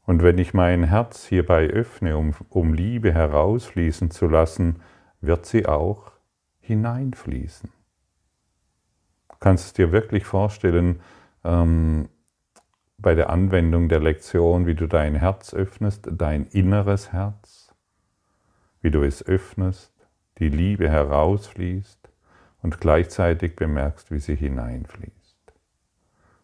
Und 0.04 0.22
wenn 0.22 0.38
ich 0.38 0.54
mein 0.54 0.84
Herz 0.84 1.26
hierbei 1.26 1.66
öffne, 1.68 2.16
um, 2.16 2.34
um 2.48 2.72
Liebe 2.72 3.12
herausfließen 3.12 4.10
zu 4.10 4.26
lassen, 4.26 4.82
wird 5.20 5.44
sie 5.44 5.66
auch 5.66 6.12
hineinfließen. 6.60 7.70
Du 9.28 9.36
kannst 9.38 9.66
es 9.66 9.72
dir 9.74 9.92
wirklich 9.92 10.24
vorstellen, 10.24 11.00
ähm, 11.44 12.08
bei 12.96 13.14
der 13.14 13.30
Anwendung 13.30 13.88
der 13.88 14.00
Lektion, 14.00 14.66
wie 14.66 14.74
du 14.74 14.86
dein 14.88 15.14
Herz 15.14 15.54
öffnest, 15.54 16.08
dein 16.10 16.46
inneres 16.46 17.12
Herz, 17.12 17.67
wie 18.80 18.90
du 18.90 19.02
es 19.02 19.24
öffnest, 19.26 19.92
die 20.38 20.48
Liebe 20.48 20.88
herausfließt 20.88 22.08
und 22.62 22.80
gleichzeitig 22.80 23.56
bemerkst, 23.56 24.10
wie 24.10 24.20
sie 24.20 24.36
hineinfließt. 24.36 25.14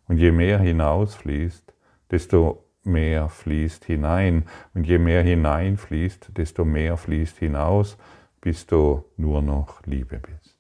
Und 0.08 0.18
je 0.18 0.32
mehr 0.32 0.58
hinausfließt, 0.58 1.72
desto 2.10 2.64
mehr 2.84 3.28
fließt 3.28 3.84
hinein. 3.84 4.44
Und 4.74 4.86
je 4.86 4.98
mehr 4.98 5.22
hineinfließt, 5.22 6.36
desto 6.36 6.64
mehr 6.64 6.96
fließt 6.96 7.38
hinaus, 7.38 7.96
bis 8.40 8.66
du 8.66 9.04
nur 9.16 9.42
noch 9.42 9.84
Liebe 9.86 10.18
bist. 10.20 10.54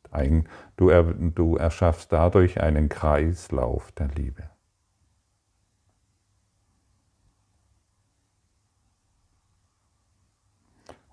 Du, 0.76 0.90
du 1.34 1.56
erschaffst 1.56 2.12
dadurch 2.12 2.60
einen 2.60 2.88
Kreislauf 2.88 3.90
der 3.92 4.08
Liebe. 4.08 4.53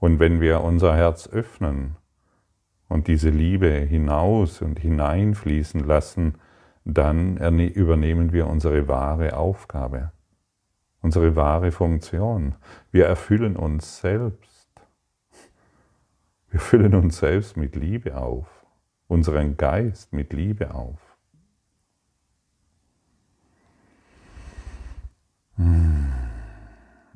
Und 0.01 0.19
wenn 0.19 0.41
wir 0.41 0.59
unser 0.61 0.97
Herz 0.97 1.29
öffnen 1.29 1.95
und 2.89 3.07
diese 3.07 3.29
Liebe 3.29 3.69
hinaus 3.69 4.61
und 4.61 4.79
hineinfließen 4.79 5.79
lassen, 5.79 6.35
dann 6.83 7.37
übernehmen 7.37 8.33
wir 8.33 8.47
unsere 8.47 8.89
wahre 8.89 9.37
Aufgabe 9.37 10.11
unsere 11.01 11.35
wahre 11.35 11.71
Funktion. 11.71 12.55
Wir 12.91 13.05
erfüllen 13.05 13.55
uns 13.55 13.99
selbst. 13.99 14.69
Wir 16.49 16.59
füllen 16.59 16.93
uns 16.95 17.17
selbst 17.17 17.57
mit 17.57 17.75
Liebe 17.75 18.17
auf, 18.17 18.47
unseren 19.07 19.57
Geist 19.57 20.13
mit 20.13 20.33
Liebe 20.33 20.73
auf. 20.73 20.99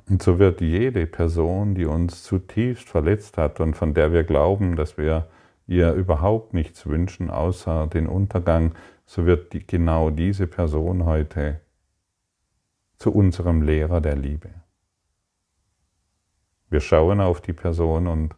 Und 0.07 0.21
so 0.21 0.37
wird 0.37 0.61
jede 0.61 1.07
Person, 1.07 1.73
die 1.73 1.85
uns 1.85 2.23
zutiefst 2.23 2.87
verletzt 2.87 3.37
hat 3.37 3.59
und 3.59 3.75
von 3.75 3.93
der 3.93 4.13
wir 4.13 4.23
glauben, 4.23 4.75
dass 4.75 4.97
wir 4.97 5.27
ihr 5.67 5.93
überhaupt 5.93 6.53
nichts 6.53 6.85
wünschen, 6.85 7.31
außer 7.31 7.87
den 7.87 8.07
Untergang, 8.07 8.75
so 9.05 9.25
wird 9.25 9.53
die, 9.53 9.65
genau 9.65 10.11
diese 10.11 10.45
Person 10.45 11.05
heute 11.05 11.59
zu 12.97 13.11
unserem 13.11 13.61
Lehrer 13.61 13.99
der 13.99 14.15
Liebe. 14.15 14.49
Wir 16.69 16.81
schauen 16.81 17.19
auf 17.19 17.41
die 17.41 17.53
Person 17.53 18.07
und 18.07 18.35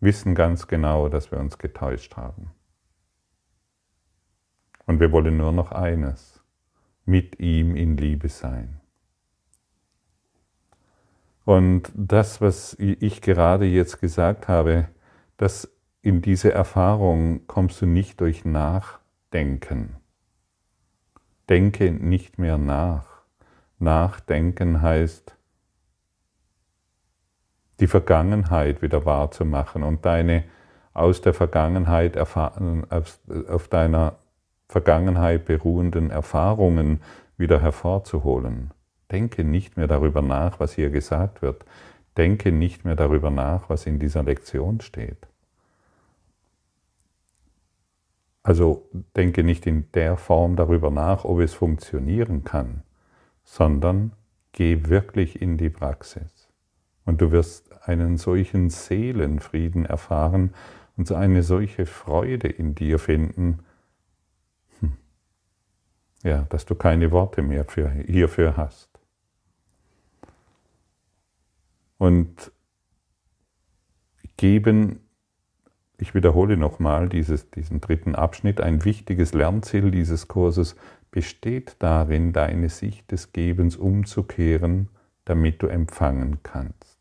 wissen 0.00 0.34
ganz 0.34 0.66
genau, 0.66 1.08
dass 1.08 1.30
wir 1.30 1.38
uns 1.38 1.58
getäuscht 1.58 2.16
haben. 2.16 2.50
Und 4.86 5.00
wir 5.00 5.12
wollen 5.12 5.36
nur 5.36 5.52
noch 5.52 5.72
eines, 5.72 6.42
mit 7.04 7.40
ihm 7.40 7.74
in 7.76 7.96
Liebe 7.96 8.28
sein. 8.28 8.80
Und 11.44 11.92
das, 11.94 12.40
was 12.40 12.74
ich 12.78 13.20
gerade 13.20 13.66
jetzt 13.66 14.00
gesagt 14.00 14.48
habe, 14.48 14.88
dass 15.36 15.70
in 16.00 16.22
diese 16.22 16.52
Erfahrung 16.52 17.46
kommst 17.46 17.82
du 17.82 17.86
nicht 17.86 18.20
durch 18.20 18.44
Nachdenken. 18.44 19.96
Denke 21.48 21.92
nicht 21.92 22.38
mehr 22.38 22.56
nach. 22.56 23.06
Nachdenken 23.78 24.80
heißt, 24.80 25.36
die 27.80 27.86
Vergangenheit 27.86 28.80
wieder 28.82 29.04
wahrzumachen 29.04 29.82
und 29.82 30.06
deine 30.06 30.44
aus 30.94 31.20
der 31.20 31.34
Vergangenheit 31.34 32.16
auf 32.16 33.68
deiner 33.68 34.16
Vergangenheit 34.68 35.44
beruhenden 35.44 36.10
Erfahrungen 36.10 37.02
wieder 37.36 37.60
hervorzuholen. 37.60 38.70
Denke 39.10 39.44
nicht 39.44 39.76
mehr 39.76 39.86
darüber 39.86 40.22
nach, 40.22 40.60
was 40.60 40.74
hier 40.74 40.90
gesagt 40.90 41.42
wird. 41.42 41.64
Denke 42.16 42.52
nicht 42.52 42.84
mehr 42.84 42.96
darüber 42.96 43.30
nach, 43.30 43.68
was 43.68 43.86
in 43.86 43.98
dieser 43.98 44.22
Lektion 44.22 44.80
steht. 44.80 45.26
Also 48.42 48.88
denke 49.16 49.42
nicht 49.42 49.66
in 49.66 49.90
der 49.92 50.16
Form 50.16 50.56
darüber 50.56 50.90
nach, 50.90 51.24
ob 51.24 51.40
es 51.40 51.54
funktionieren 51.54 52.44
kann 52.44 52.82
sondern 53.44 54.12
geh 54.52 54.88
wirklich 54.88 55.40
in 55.40 55.56
die 55.56 55.70
Praxis. 55.70 56.48
Und 57.04 57.20
du 57.20 57.30
wirst 57.30 57.86
einen 57.86 58.16
solchen 58.16 58.70
Seelenfrieden 58.70 59.84
erfahren 59.84 60.54
und 60.96 61.12
eine 61.12 61.42
solche 61.42 61.86
Freude 61.86 62.48
in 62.48 62.74
dir 62.74 62.98
finden, 62.98 63.60
hm, 64.80 64.92
ja, 66.22 66.46
dass 66.48 66.64
du 66.64 66.74
keine 66.74 67.10
Worte 67.12 67.42
mehr 67.42 67.64
für, 67.64 67.90
hierfür 67.90 68.56
hast. 68.56 68.93
Und 71.98 72.52
geben, 74.36 75.00
ich 75.96 76.14
wiederhole 76.14 76.56
nochmal 76.56 77.08
diesen 77.08 77.80
dritten 77.80 78.14
Abschnitt, 78.14 78.60
ein 78.60 78.84
wichtiges 78.84 79.32
Lernziel 79.32 79.90
dieses 79.90 80.28
Kurses 80.28 80.76
besteht 81.10 81.76
darin, 81.78 82.32
deine 82.32 82.68
Sicht 82.68 83.12
des 83.12 83.32
Gebens 83.32 83.76
umzukehren, 83.76 84.88
damit 85.24 85.62
du 85.62 85.68
empfangen 85.68 86.42
kannst. 86.42 86.98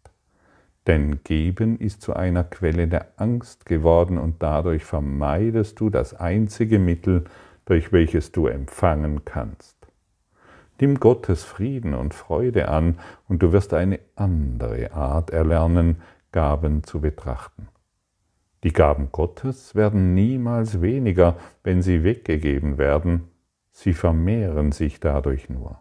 Denn 0.86 1.24
Geben 1.24 1.80
ist 1.80 2.02
zu 2.02 2.14
einer 2.14 2.44
Quelle 2.44 2.88
der 2.88 3.14
Angst 3.18 3.66
geworden 3.66 4.18
und 4.18 4.44
dadurch 4.44 4.84
vermeidest 4.84 5.80
du 5.80 5.90
das 5.90 6.14
einzige 6.14 6.78
Mittel, 6.78 7.24
durch 7.66 7.92
welches 7.92 8.32
du 8.32 8.48
empfangen 8.48 9.24
kannst. 9.26 9.73
Nimm 10.80 11.00
Gottes 11.00 11.44
Frieden 11.44 11.94
und 11.94 12.14
Freude 12.14 12.68
an 12.68 13.00
und 13.28 13.44
du 13.44 13.52
wirst 13.52 13.74
eine 13.74 14.00
andere 14.16 14.92
Art 14.94 15.30
erlernen, 15.30 15.98
Gaben 16.32 16.84
zu 16.84 17.00
betrachten. 17.00 17.68
Die 18.64 18.74
Gaben 18.74 19.10
Gottes 19.12 19.76
werden 19.76 20.14
niemals 20.14 20.82
weniger, 20.82 21.38
wenn 21.64 21.82
sie 21.82 22.04
weggegeben 22.04 22.78
werden, 22.78 23.30
sie 23.72 23.94
vermehren 23.94 24.72
sich 24.72 25.00
dadurch 25.00 25.50
nur. 25.50 25.80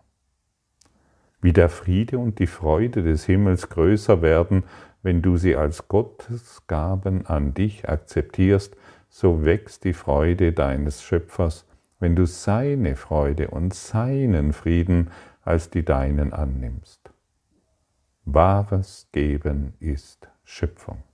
Wie 1.40 1.52
der 1.52 1.68
Friede 1.68 2.18
und 2.18 2.38
die 2.38 2.46
Freude 2.46 3.02
des 3.02 3.24
Himmels 3.24 3.68
größer 3.68 4.20
werden, 4.20 4.64
wenn 5.02 5.22
du 5.22 5.36
sie 5.36 5.56
als 5.56 5.88
Gottes 5.88 6.62
Gaben 6.66 7.26
an 7.26 7.54
dich 7.54 7.88
akzeptierst, 7.88 8.76
so 9.08 9.44
wächst 9.44 9.84
die 9.84 9.92
Freude 9.92 10.52
deines 10.52 11.02
Schöpfers, 11.02 11.66
wenn 12.02 12.16
du 12.16 12.26
seine 12.26 12.96
Freude 12.96 13.46
und 13.48 13.72
seinen 13.74 14.52
Frieden 14.52 15.12
als 15.44 15.70
die 15.70 15.84
deinen 15.84 16.32
annimmst. 16.32 17.12
Wahres 18.24 19.08
Geben 19.12 19.74
ist 19.78 20.28
Schöpfung. 20.42 21.04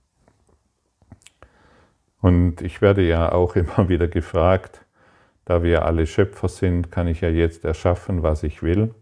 Und 2.21 2.63
ich 2.63 2.81
werde 2.81 3.07
ja 3.07 3.31
auch 3.31 3.55
immer 3.55 3.87
wieder 3.87 4.07
gefragt, 4.07 4.83
da 5.45 5.61
wir 5.61 5.85
alle 5.85 6.07
Schöpfer 6.07 6.49
sind, 6.49 6.91
kann 6.91 7.07
ich 7.07 7.21
ja 7.21 7.29
jetzt 7.29 7.65
erschaffen, 7.65 8.23
was 8.23 8.41
ich 8.41 8.63
will. 8.63 8.95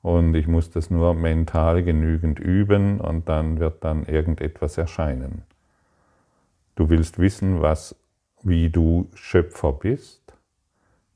Und 0.00 0.34
ich 0.34 0.46
muss 0.46 0.70
das 0.70 0.88
nur 0.88 1.12
mental 1.12 1.82
genügend 1.82 2.40
üben 2.40 3.02
und 3.02 3.28
dann 3.28 3.60
wird 3.60 3.84
dann 3.84 4.06
irgendetwas 4.06 4.78
erscheinen. 4.78 5.42
Du 6.74 6.88
willst 6.88 7.18
wissen, 7.18 7.60
was, 7.60 7.94
wie 8.42 8.70
du 8.70 9.10
Schöpfer 9.14 9.74
bist. 9.74 10.25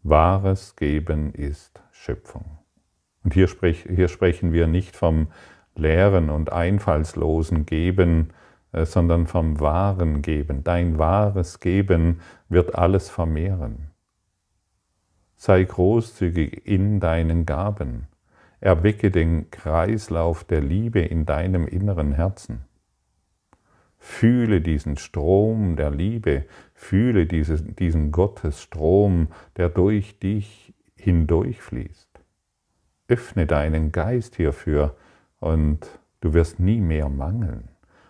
Wahres 0.03 0.77
Geben 0.77 1.33
ist 1.35 1.83
Schöpfung. 1.93 2.59
Und 3.23 3.35
hier, 3.35 3.49
sprech, 3.49 3.85
hier 3.87 4.09
sprechen 4.09 4.53
wir 4.53 4.67
nicht 4.67 4.97
vom 4.97 5.29
leeren 5.75 6.31
und 6.31 6.53
einfallslosen 6.53 7.67
Geben, 7.67 8.33
äh, 8.73 8.87
sondern 8.87 9.27
vom 9.27 9.61
wahren 9.61 10.23
Geben. 10.23 10.65
Dein 10.65 10.99
wahres 10.99 11.61
Geben 11.61 12.21
wird 12.49 12.77
alles 12.77 13.11
vermehren. 13.11 13.91
Sei 15.37 15.65
großzügig 15.65 16.67
in 16.67 17.01
deinen 17.01 17.45
Gaben. 17.45 18.07
Erwecke 18.61 19.11
den 19.11 19.51
Kreislauf 19.51 20.45
der 20.45 20.61
Liebe 20.63 21.01
in 21.01 21.27
deinem 21.27 21.67
inneren 21.67 22.13
Herzen. 22.13 22.65
Fühle 23.99 24.63
diesen 24.63 24.97
Strom 24.97 25.77
der 25.77 25.91
Liebe, 25.91 26.47
fühle 26.81 27.27
diese, 27.27 27.61
diesen 27.63 28.11
Gottesstrom, 28.11 29.29
der 29.59 29.69
durch 29.69 30.19
dich 30.19 30.73
hindurchfließt. 30.97 32.09
Öffne 33.07 33.47
deinen 33.47 33.93
Geist 33.93 34.37
hierfür 34.37 34.97
und 35.41 35.87
du 36.23 36.33
wirst 36.33 36.59
nie 36.59 36.81
mehr 36.81 37.11
mangeln. 37.11 37.69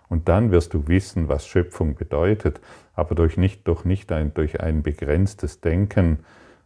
Und 0.09 0.29
dann 0.29 0.53
wirst 0.53 0.73
du 0.73 0.87
wissen, 0.87 1.29
was 1.29 1.47
Schöpfung 1.47 1.97
bedeutet, 1.97 2.61
aber 2.95 3.17
durch 3.17 3.37
nicht, 3.37 3.67
durch 3.67 3.85
nicht 3.85 4.13
ein, 4.13 4.33
durch 4.35 4.61
ein 4.61 4.83
begrenztes 4.83 5.61
Denken, 5.61 6.21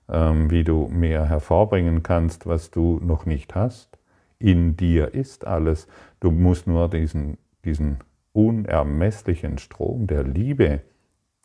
ähm, 0.08 0.50
wie 0.50 0.62
du 0.62 0.88
mehr 0.88 1.24
hervorbringen 1.24 2.02
kannst, 2.02 2.46
was 2.46 2.70
du 2.70 3.00
noch 3.02 3.24
nicht 3.24 3.54
hast. 3.54 3.98
In 4.38 4.76
dir 4.76 5.14
ist 5.14 5.46
alles. 5.46 5.88
Du 6.20 6.30
musst 6.30 6.66
nur 6.66 6.90
diesen, 6.90 7.38
diesen 7.64 7.98
unermesslichen 8.32 9.56
Strom 9.56 10.06
der 10.06 10.22
Liebe 10.22 10.82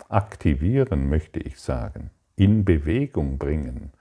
aktivieren, 0.09 1.07
möchte 1.07 1.39
ich 1.39 1.59
sagen, 1.59 2.09
in 2.35 2.65
Bewegung 2.65 3.37
bringen. 3.37 3.91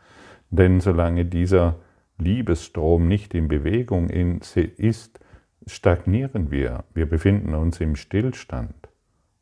Denn 0.50 0.80
solange 0.80 1.24
dieser 1.24 1.76
Liebesstrom 2.18 3.06
nicht 3.06 3.34
in 3.34 3.48
Bewegung 3.48 4.10
ist, 4.10 5.20
stagnieren 5.66 6.50
wir. 6.50 6.84
Wir 6.94 7.06
befinden 7.06 7.54
uns 7.54 7.80
im 7.80 7.94
Stillstand 7.94 8.88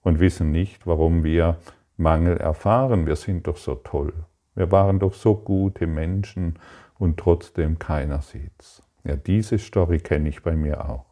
und 0.02 0.20
wissen 0.20 0.50
nicht, 0.50 0.86
warum 0.86 1.24
wir 1.24 1.58
Mangel 1.96 2.36
erfahren. 2.36 3.06
Wir 3.06 3.16
sind 3.16 3.46
doch 3.46 3.56
so 3.56 3.76
toll. 3.76 4.12
Wir 4.54 4.70
waren 4.72 4.98
doch 4.98 5.14
so 5.14 5.34
gute 5.34 5.86
Menschen 5.86 6.58
und 6.98 7.18
trotzdem 7.18 7.78
keiner 7.78 8.20
sieht's. 8.22 8.82
Ja, 9.04 9.16
diese 9.16 9.58
Story 9.58 9.98
kenne 9.98 10.28
ich 10.28 10.42
bei 10.42 10.56
mir 10.56 10.88
auch. 10.88 11.06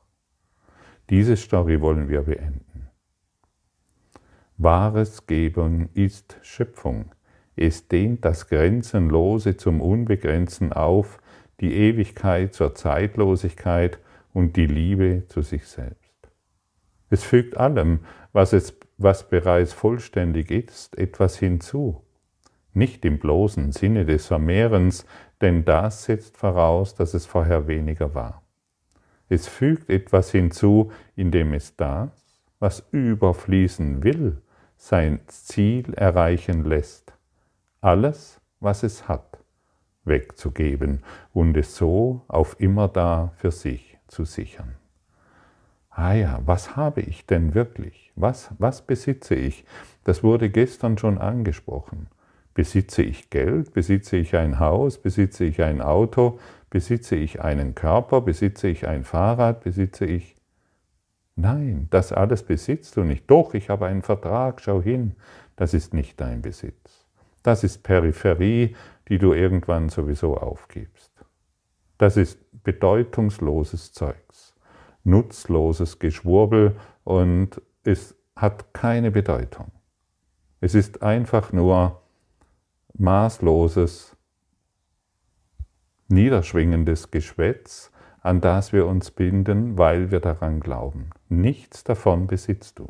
Diese 1.11 1.37
Story 1.37 1.81
wollen 1.81 2.09
wir 2.09 2.23
beenden. 2.23 2.74
Wahres 4.57 5.27
Geben 5.27 5.89
ist 5.95 6.39
Schöpfung. 6.43 7.11
Es 7.57 7.89
dehnt 7.89 8.25
das 8.25 8.49
Grenzenlose 8.49 9.57
zum 9.57 9.81
Unbegrenzten 9.81 10.73
auf, 10.73 11.19
die 11.61 11.75
Ewigkeit 11.75 12.55
zur 12.55 12.73
Zeitlosigkeit 12.75 13.99
und 14.33 14.57
die 14.57 14.67
Liebe 14.67 15.25
zu 15.27 15.43
sich 15.43 15.67
selbst. 15.67 16.15
Es 17.11 17.25
fügt 17.25 17.57
allem, 17.57 18.01
was, 18.33 18.53
es, 18.53 18.79
was 18.97 19.29
bereits 19.29 19.73
vollständig 19.73 20.53
ist, 20.53 20.97
etwas 20.99 21.37
hinzu. 21.37 22.03
Nicht 22.73 23.05
im 23.05 23.19
bloßen 23.19 23.73
Sinne 23.73 24.05
des 24.05 24.29
Vermehrens, 24.29 25.05
denn 25.41 25.65
das 25.65 26.05
setzt 26.05 26.37
voraus, 26.37 26.95
dass 26.95 27.15
es 27.15 27.27
vorher 27.27 27.67
weniger 27.67 28.15
war. 28.15 28.43
Es 29.29 29.49
fügt 29.49 29.91
etwas 29.91 30.31
hinzu, 30.31 30.93
indem 31.17 31.55
es 31.55 31.75
das, 31.77 32.11
was 32.61 32.87
überfließen 32.93 34.05
will, 34.05 34.41
sein 34.85 35.21
Ziel 35.29 35.95
erreichen 35.95 36.63
lässt. 36.63 37.15
Alles, 37.81 38.39
was 38.61 38.83
es 38.83 39.09
hat, 39.09 39.39
wegzugeben 40.05 41.03
und 41.33 41.57
es 41.57 41.75
so 41.75 42.21
auf 42.29 42.61
immer 42.61 42.89
da 42.89 43.33
für 43.37 43.51
sich 43.51 43.97
zu 44.09 44.27
sichern. 44.27 44.75
Ah 45.89 46.13
ja, 46.13 46.41
was 46.45 46.77
habe 46.77 47.01
ich 47.01 47.25
denn 47.25 47.55
wirklich? 47.55 48.13
Was, 48.15 48.51
was 48.59 48.83
besitze 48.83 49.35
ich? 49.35 49.65
Das 50.05 50.23
wurde 50.23 50.51
gestern 50.51 50.99
schon 50.99 51.17
angesprochen. 51.17 52.09
Besitze 52.53 53.03
ich 53.03 53.31
Geld? 53.31 53.73
Besitze 53.73 54.19
ich 54.19 54.37
ein 54.37 54.59
Haus? 54.59 54.99
Besitze 54.99 55.45
ich 55.45 55.63
ein 55.63 55.81
Auto? 55.81 56.39
Besitze 56.69 57.17
ich 57.17 57.41
einen 57.41 57.75
Körper? 57.75 58.21
Besitze 58.21 58.69
ich 58.69 58.87
ein 58.87 59.05
Fahrrad? 59.05 59.65
Besitze 59.65 60.05
ich... 60.05 60.34
Nein, 61.37 61.89
das 61.91 62.13
alles 62.13 62.43
besitzt 62.45 62.97
du 62.97 63.03
nicht. 63.03 63.29
Doch, 63.31 63.55
ich 63.55 63.69
habe 63.69 63.87
einen 63.87 64.03
Vertrag, 64.03 64.61
schau 64.61 64.81
hin. 64.81 65.17
Das 65.57 65.75
ist 65.75 65.93
nicht 65.95 66.21
dein 66.21 66.43
Besitz. 66.43 67.07
Das 67.43 67.65
ist 67.65 67.83
Peripherie, 67.83 68.77
die 69.09 69.19
du 69.19 69.33
irgendwann 69.33 69.89
sowieso 69.89 70.37
aufgibst. 70.37 71.13
Das 71.99 72.17
ist 72.17 72.39
bedeutungsloses 72.63 73.93
Zeugs, 73.93 74.55
nutzloses 75.05 75.99
Geschwurbel 75.99 76.77
und 77.05 77.61
es 77.85 78.17
hat 78.35 78.73
keine 78.73 79.11
Bedeutung. 79.11 79.71
Es 80.61 80.75
ist 80.75 81.03
einfach 81.03 81.53
nur 81.53 82.03
maßloses, 82.95 84.17
niederschwingendes 86.09 87.11
Geschwätz, 87.11 87.93
an 88.25 88.41
das 88.41 88.73
wir 88.73 88.87
uns 88.87 89.11
binden, 89.11 89.77
weil 89.77 90.11
wir 90.11 90.19
daran 90.19 90.59
glauben. 90.59 91.11
Nichts 91.29 91.85
davon 91.85 92.27
besitzt 92.27 92.79
du. 92.79 92.89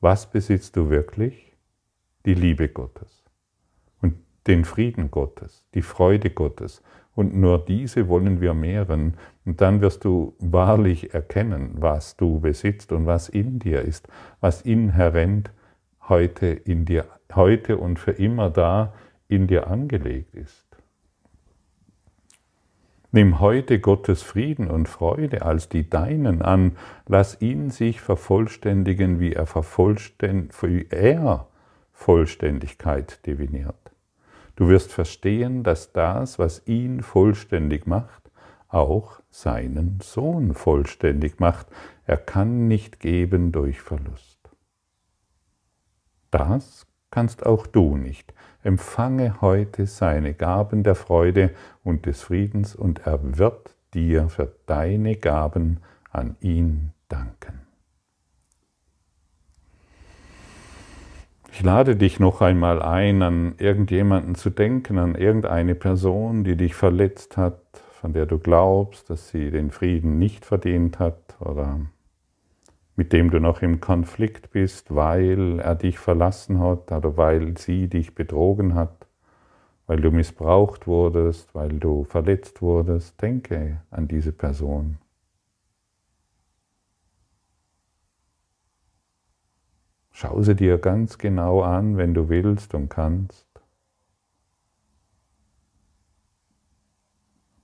Was 0.00 0.30
besitzt 0.30 0.76
du 0.76 0.90
wirklich? 0.90 1.56
Die 2.26 2.34
Liebe 2.34 2.68
Gottes 2.68 3.24
und 4.00 4.14
den 4.46 4.64
Frieden 4.64 5.10
Gottes, 5.10 5.66
die 5.74 5.82
Freude 5.82 6.30
Gottes. 6.30 6.82
Und 7.14 7.34
nur 7.34 7.64
diese 7.64 8.08
wollen 8.08 8.40
wir 8.40 8.54
mehren. 8.54 9.16
Und 9.44 9.60
dann 9.60 9.80
wirst 9.80 10.04
du 10.04 10.36
wahrlich 10.38 11.14
erkennen, 11.14 11.72
was 11.78 12.16
du 12.16 12.38
besitzt 12.38 12.92
und 12.92 13.06
was 13.06 13.28
in 13.28 13.58
dir 13.58 13.80
ist, 13.80 14.06
was 14.40 14.62
inhärent 14.62 15.50
heute 16.08 16.46
in 16.46 16.84
dir, 16.84 17.06
heute 17.34 17.78
und 17.78 17.98
für 17.98 18.12
immer 18.12 18.50
da 18.50 18.92
in 19.28 19.46
dir 19.46 19.66
angelegt 19.66 20.34
ist. 20.34 20.61
Nimm 23.14 23.40
heute 23.40 23.78
Gottes 23.78 24.22
Frieden 24.22 24.70
und 24.70 24.88
Freude 24.88 25.42
als 25.42 25.68
die 25.68 25.90
deinen 25.90 26.40
an, 26.40 26.78
lass 27.06 27.42
ihn 27.42 27.68
sich 27.68 28.00
vervollständigen, 28.00 29.20
wie 29.20 29.34
er, 29.34 29.44
vervollständ 29.44 30.54
wie 30.62 30.86
er 30.88 31.46
Vollständigkeit 31.92 33.26
definiert. 33.26 33.92
Du 34.56 34.68
wirst 34.68 34.94
verstehen, 34.94 35.62
dass 35.62 35.92
das, 35.92 36.38
was 36.38 36.66
ihn 36.66 37.02
vollständig 37.02 37.86
macht, 37.86 38.30
auch 38.68 39.20
seinen 39.28 40.00
Sohn 40.02 40.54
vollständig 40.54 41.38
macht. 41.38 41.66
Er 42.06 42.16
kann 42.16 42.66
nicht 42.66 42.98
geben 42.98 43.52
durch 43.52 43.82
Verlust. 43.82 44.38
Das 46.30 46.86
kannst 47.10 47.44
auch 47.44 47.66
du 47.66 47.98
nicht. 47.98 48.32
Empfange 48.62 49.40
heute 49.40 49.86
seine 49.86 50.34
Gaben 50.34 50.82
der 50.82 50.94
Freude 50.94 51.50
und 51.82 52.06
des 52.06 52.22
Friedens 52.22 52.76
und 52.76 53.06
er 53.06 53.38
wird 53.38 53.74
dir 53.94 54.28
für 54.28 54.54
deine 54.66 55.16
Gaben 55.16 55.80
an 56.10 56.36
ihn 56.40 56.92
danken. 57.08 57.60
Ich 61.52 61.62
lade 61.62 61.96
dich 61.96 62.18
noch 62.18 62.40
einmal 62.40 62.80
ein, 62.80 63.20
an 63.22 63.54
irgendjemanden 63.58 64.36
zu 64.36 64.48
denken, 64.48 64.96
an 64.96 65.14
irgendeine 65.14 65.74
Person, 65.74 66.44
die 66.44 66.56
dich 66.56 66.74
verletzt 66.74 67.36
hat, 67.36 67.60
von 68.00 68.14
der 68.14 68.26
du 68.26 68.38
glaubst, 68.38 69.10
dass 69.10 69.28
sie 69.28 69.50
den 69.50 69.70
Frieden 69.70 70.18
nicht 70.18 70.46
verdient 70.46 70.98
hat 70.98 71.36
oder 71.40 71.80
mit 72.96 73.12
dem 73.12 73.30
du 73.30 73.40
noch 73.40 73.62
im 73.62 73.80
Konflikt 73.80 74.50
bist, 74.50 74.94
weil 74.94 75.60
er 75.60 75.74
dich 75.74 75.98
verlassen 75.98 76.60
hat 76.60 76.92
oder 76.92 77.16
weil 77.16 77.56
sie 77.56 77.88
dich 77.88 78.14
betrogen 78.14 78.74
hat, 78.74 79.06
weil 79.86 80.00
du 80.00 80.10
missbraucht 80.10 80.86
wurdest, 80.86 81.54
weil 81.54 81.78
du 81.78 82.04
verletzt 82.04 82.60
wurdest, 82.60 83.20
denke 83.22 83.80
an 83.90 84.08
diese 84.08 84.32
Person. 84.32 84.98
Schau 90.10 90.42
sie 90.42 90.54
dir 90.54 90.78
ganz 90.78 91.16
genau 91.16 91.62
an, 91.62 91.96
wenn 91.96 92.12
du 92.12 92.28
willst 92.28 92.74
und 92.74 92.90
kannst. 92.90 93.48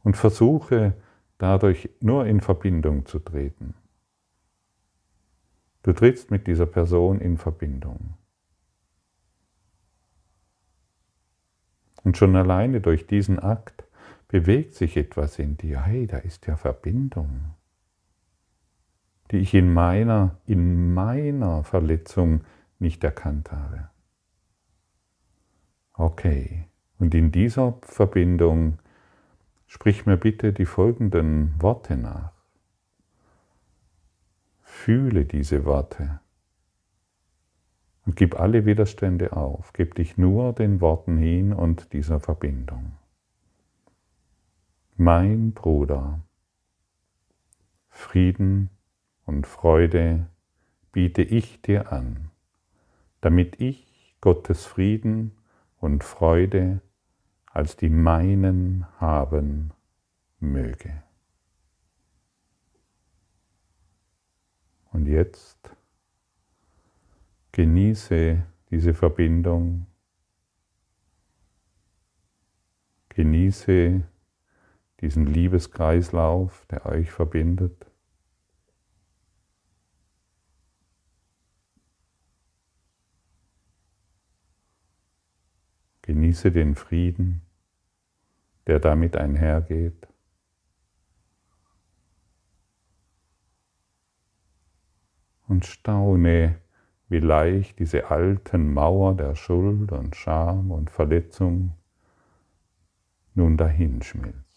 Und 0.02 0.16
versuche 0.16 0.94
dadurch 1.36 1.90
nur 2.00 2.24
in 2.26 2.40
Verbindung 2.40 3.04
zu 3.04 3.18
treten. 3.18 3.74
Du 5.88 5.94
trittst 5.94 6.30
mit 6.30 6.46
dieser 6.46 6.66
Person 6.66 7.18
in 7.18 7.38
Verbindung. 7.38 8.12
Und 12.04 12.18
schon 12.18 12.36
alleine 12.36 12.82
durch 12.82 13.06
diesen 13.06 13.38
Akt 13.38 13.84
bewegt 14.28 14.74
sich 14.74 14.98
etwas 14.98 15.38
in 15.38 15.56
dir. 15.56 15.80
Hey, 15.80 16.06
da 16.06 16.18
ist 16.18 16.46
ja 16.46 16.58
Verbindung, 16.58 17.54
die 19.30 19.38
ich 19.38 19.54
in 19.54 19.72
meiner, 19.72 20.36
in 20.44 20.92
meiner 20.92 21.64
Verletzung 21.64 22.44
nicht 22.78 23.02
erkannt 23.02 23.50
habe. 23.50 23.88
Okay, 25.94 26.68
und 26.98 27.14
in 27.14 27.32
dieser 27.32 27.78
Verbindung 27.80 28.78
sprich 29.66 30.04
mir 30.04 30.18
bitte 30.18 30.52
die 30.52 30.66
folgenden 30.66 31.54
Worte 31.62 31.96
nach. 31.96 32.37
Fühle 34.88 35.26
diese 35.26 35.66
Worte 35.66 36.18
und 38.06 38.16
gib 38.16 38.40
alle 38.40 38.64
Widerstände 38.64 39.36
auf. 39.36 39.74
Gib 39.74 39.96
dich 39.96 40.16
nur 40.16 40.54
den 40.54 40.80
Worten 40.80 41.18
hin 41.18 41.52
und 41.52 41.92
dieser 41.92 42.20
Verbindung. 42.20 42.92
Mein 44.96 45.52
Bruder, 45.52 46.22
Frieden 47.90 48.70
und 49.26 49.46
Freude 49.46 50.26
biete 50.90 51.20
ich 51.20 51.60
dir 51.60 51.92
an, 51.92 52.30
damit 53.20 53.60
ich 53.60 54.16
Gottes 54.22 54.64
Frieden 54.64 55.32
und 55.80 56.02
Freude 56.02 56.80
als 57.44 57.76
die 57.76 57.90
meinen 57.90 58.86
haben 58.98 59.74
möge. 60.40 61.02
Und 64.92 65.06
jetzt 65.06 65.70
genieße 67.52 68.42
diese 68.70 68.94
Verbindung, 68.94 69.86
genieße 73.10 74.02
diesen 75.00 75.26
Liebeskreislauf, 75.26 76.66
der 76.66 76.86
euch 76.86 77.10
verbindet. 77.10 77.86
Genieße 86.02 86.50
den 86.50 86.74
Frieden, 86.74 87.42
der 88.66 88.78
damit 88.78 89.16
einhergeht. 89.16 90.08
Und 95.48 95.66
staune, 95.66 96.58
wie 97.08 97.20
leicht 97.20 97.78
diese 97.78 98.10
alten 98.10 98.72
Mauer 98.72 99.16
der 99.16 99.34
Schuld 99.34 99.90
und 99.92 100.14
Scham 100.14 100.70
und 100.70 100.90
Verletzung 100.90 101.72
nun 103.34 103.56
dahinschmilzt. 103.56 104.47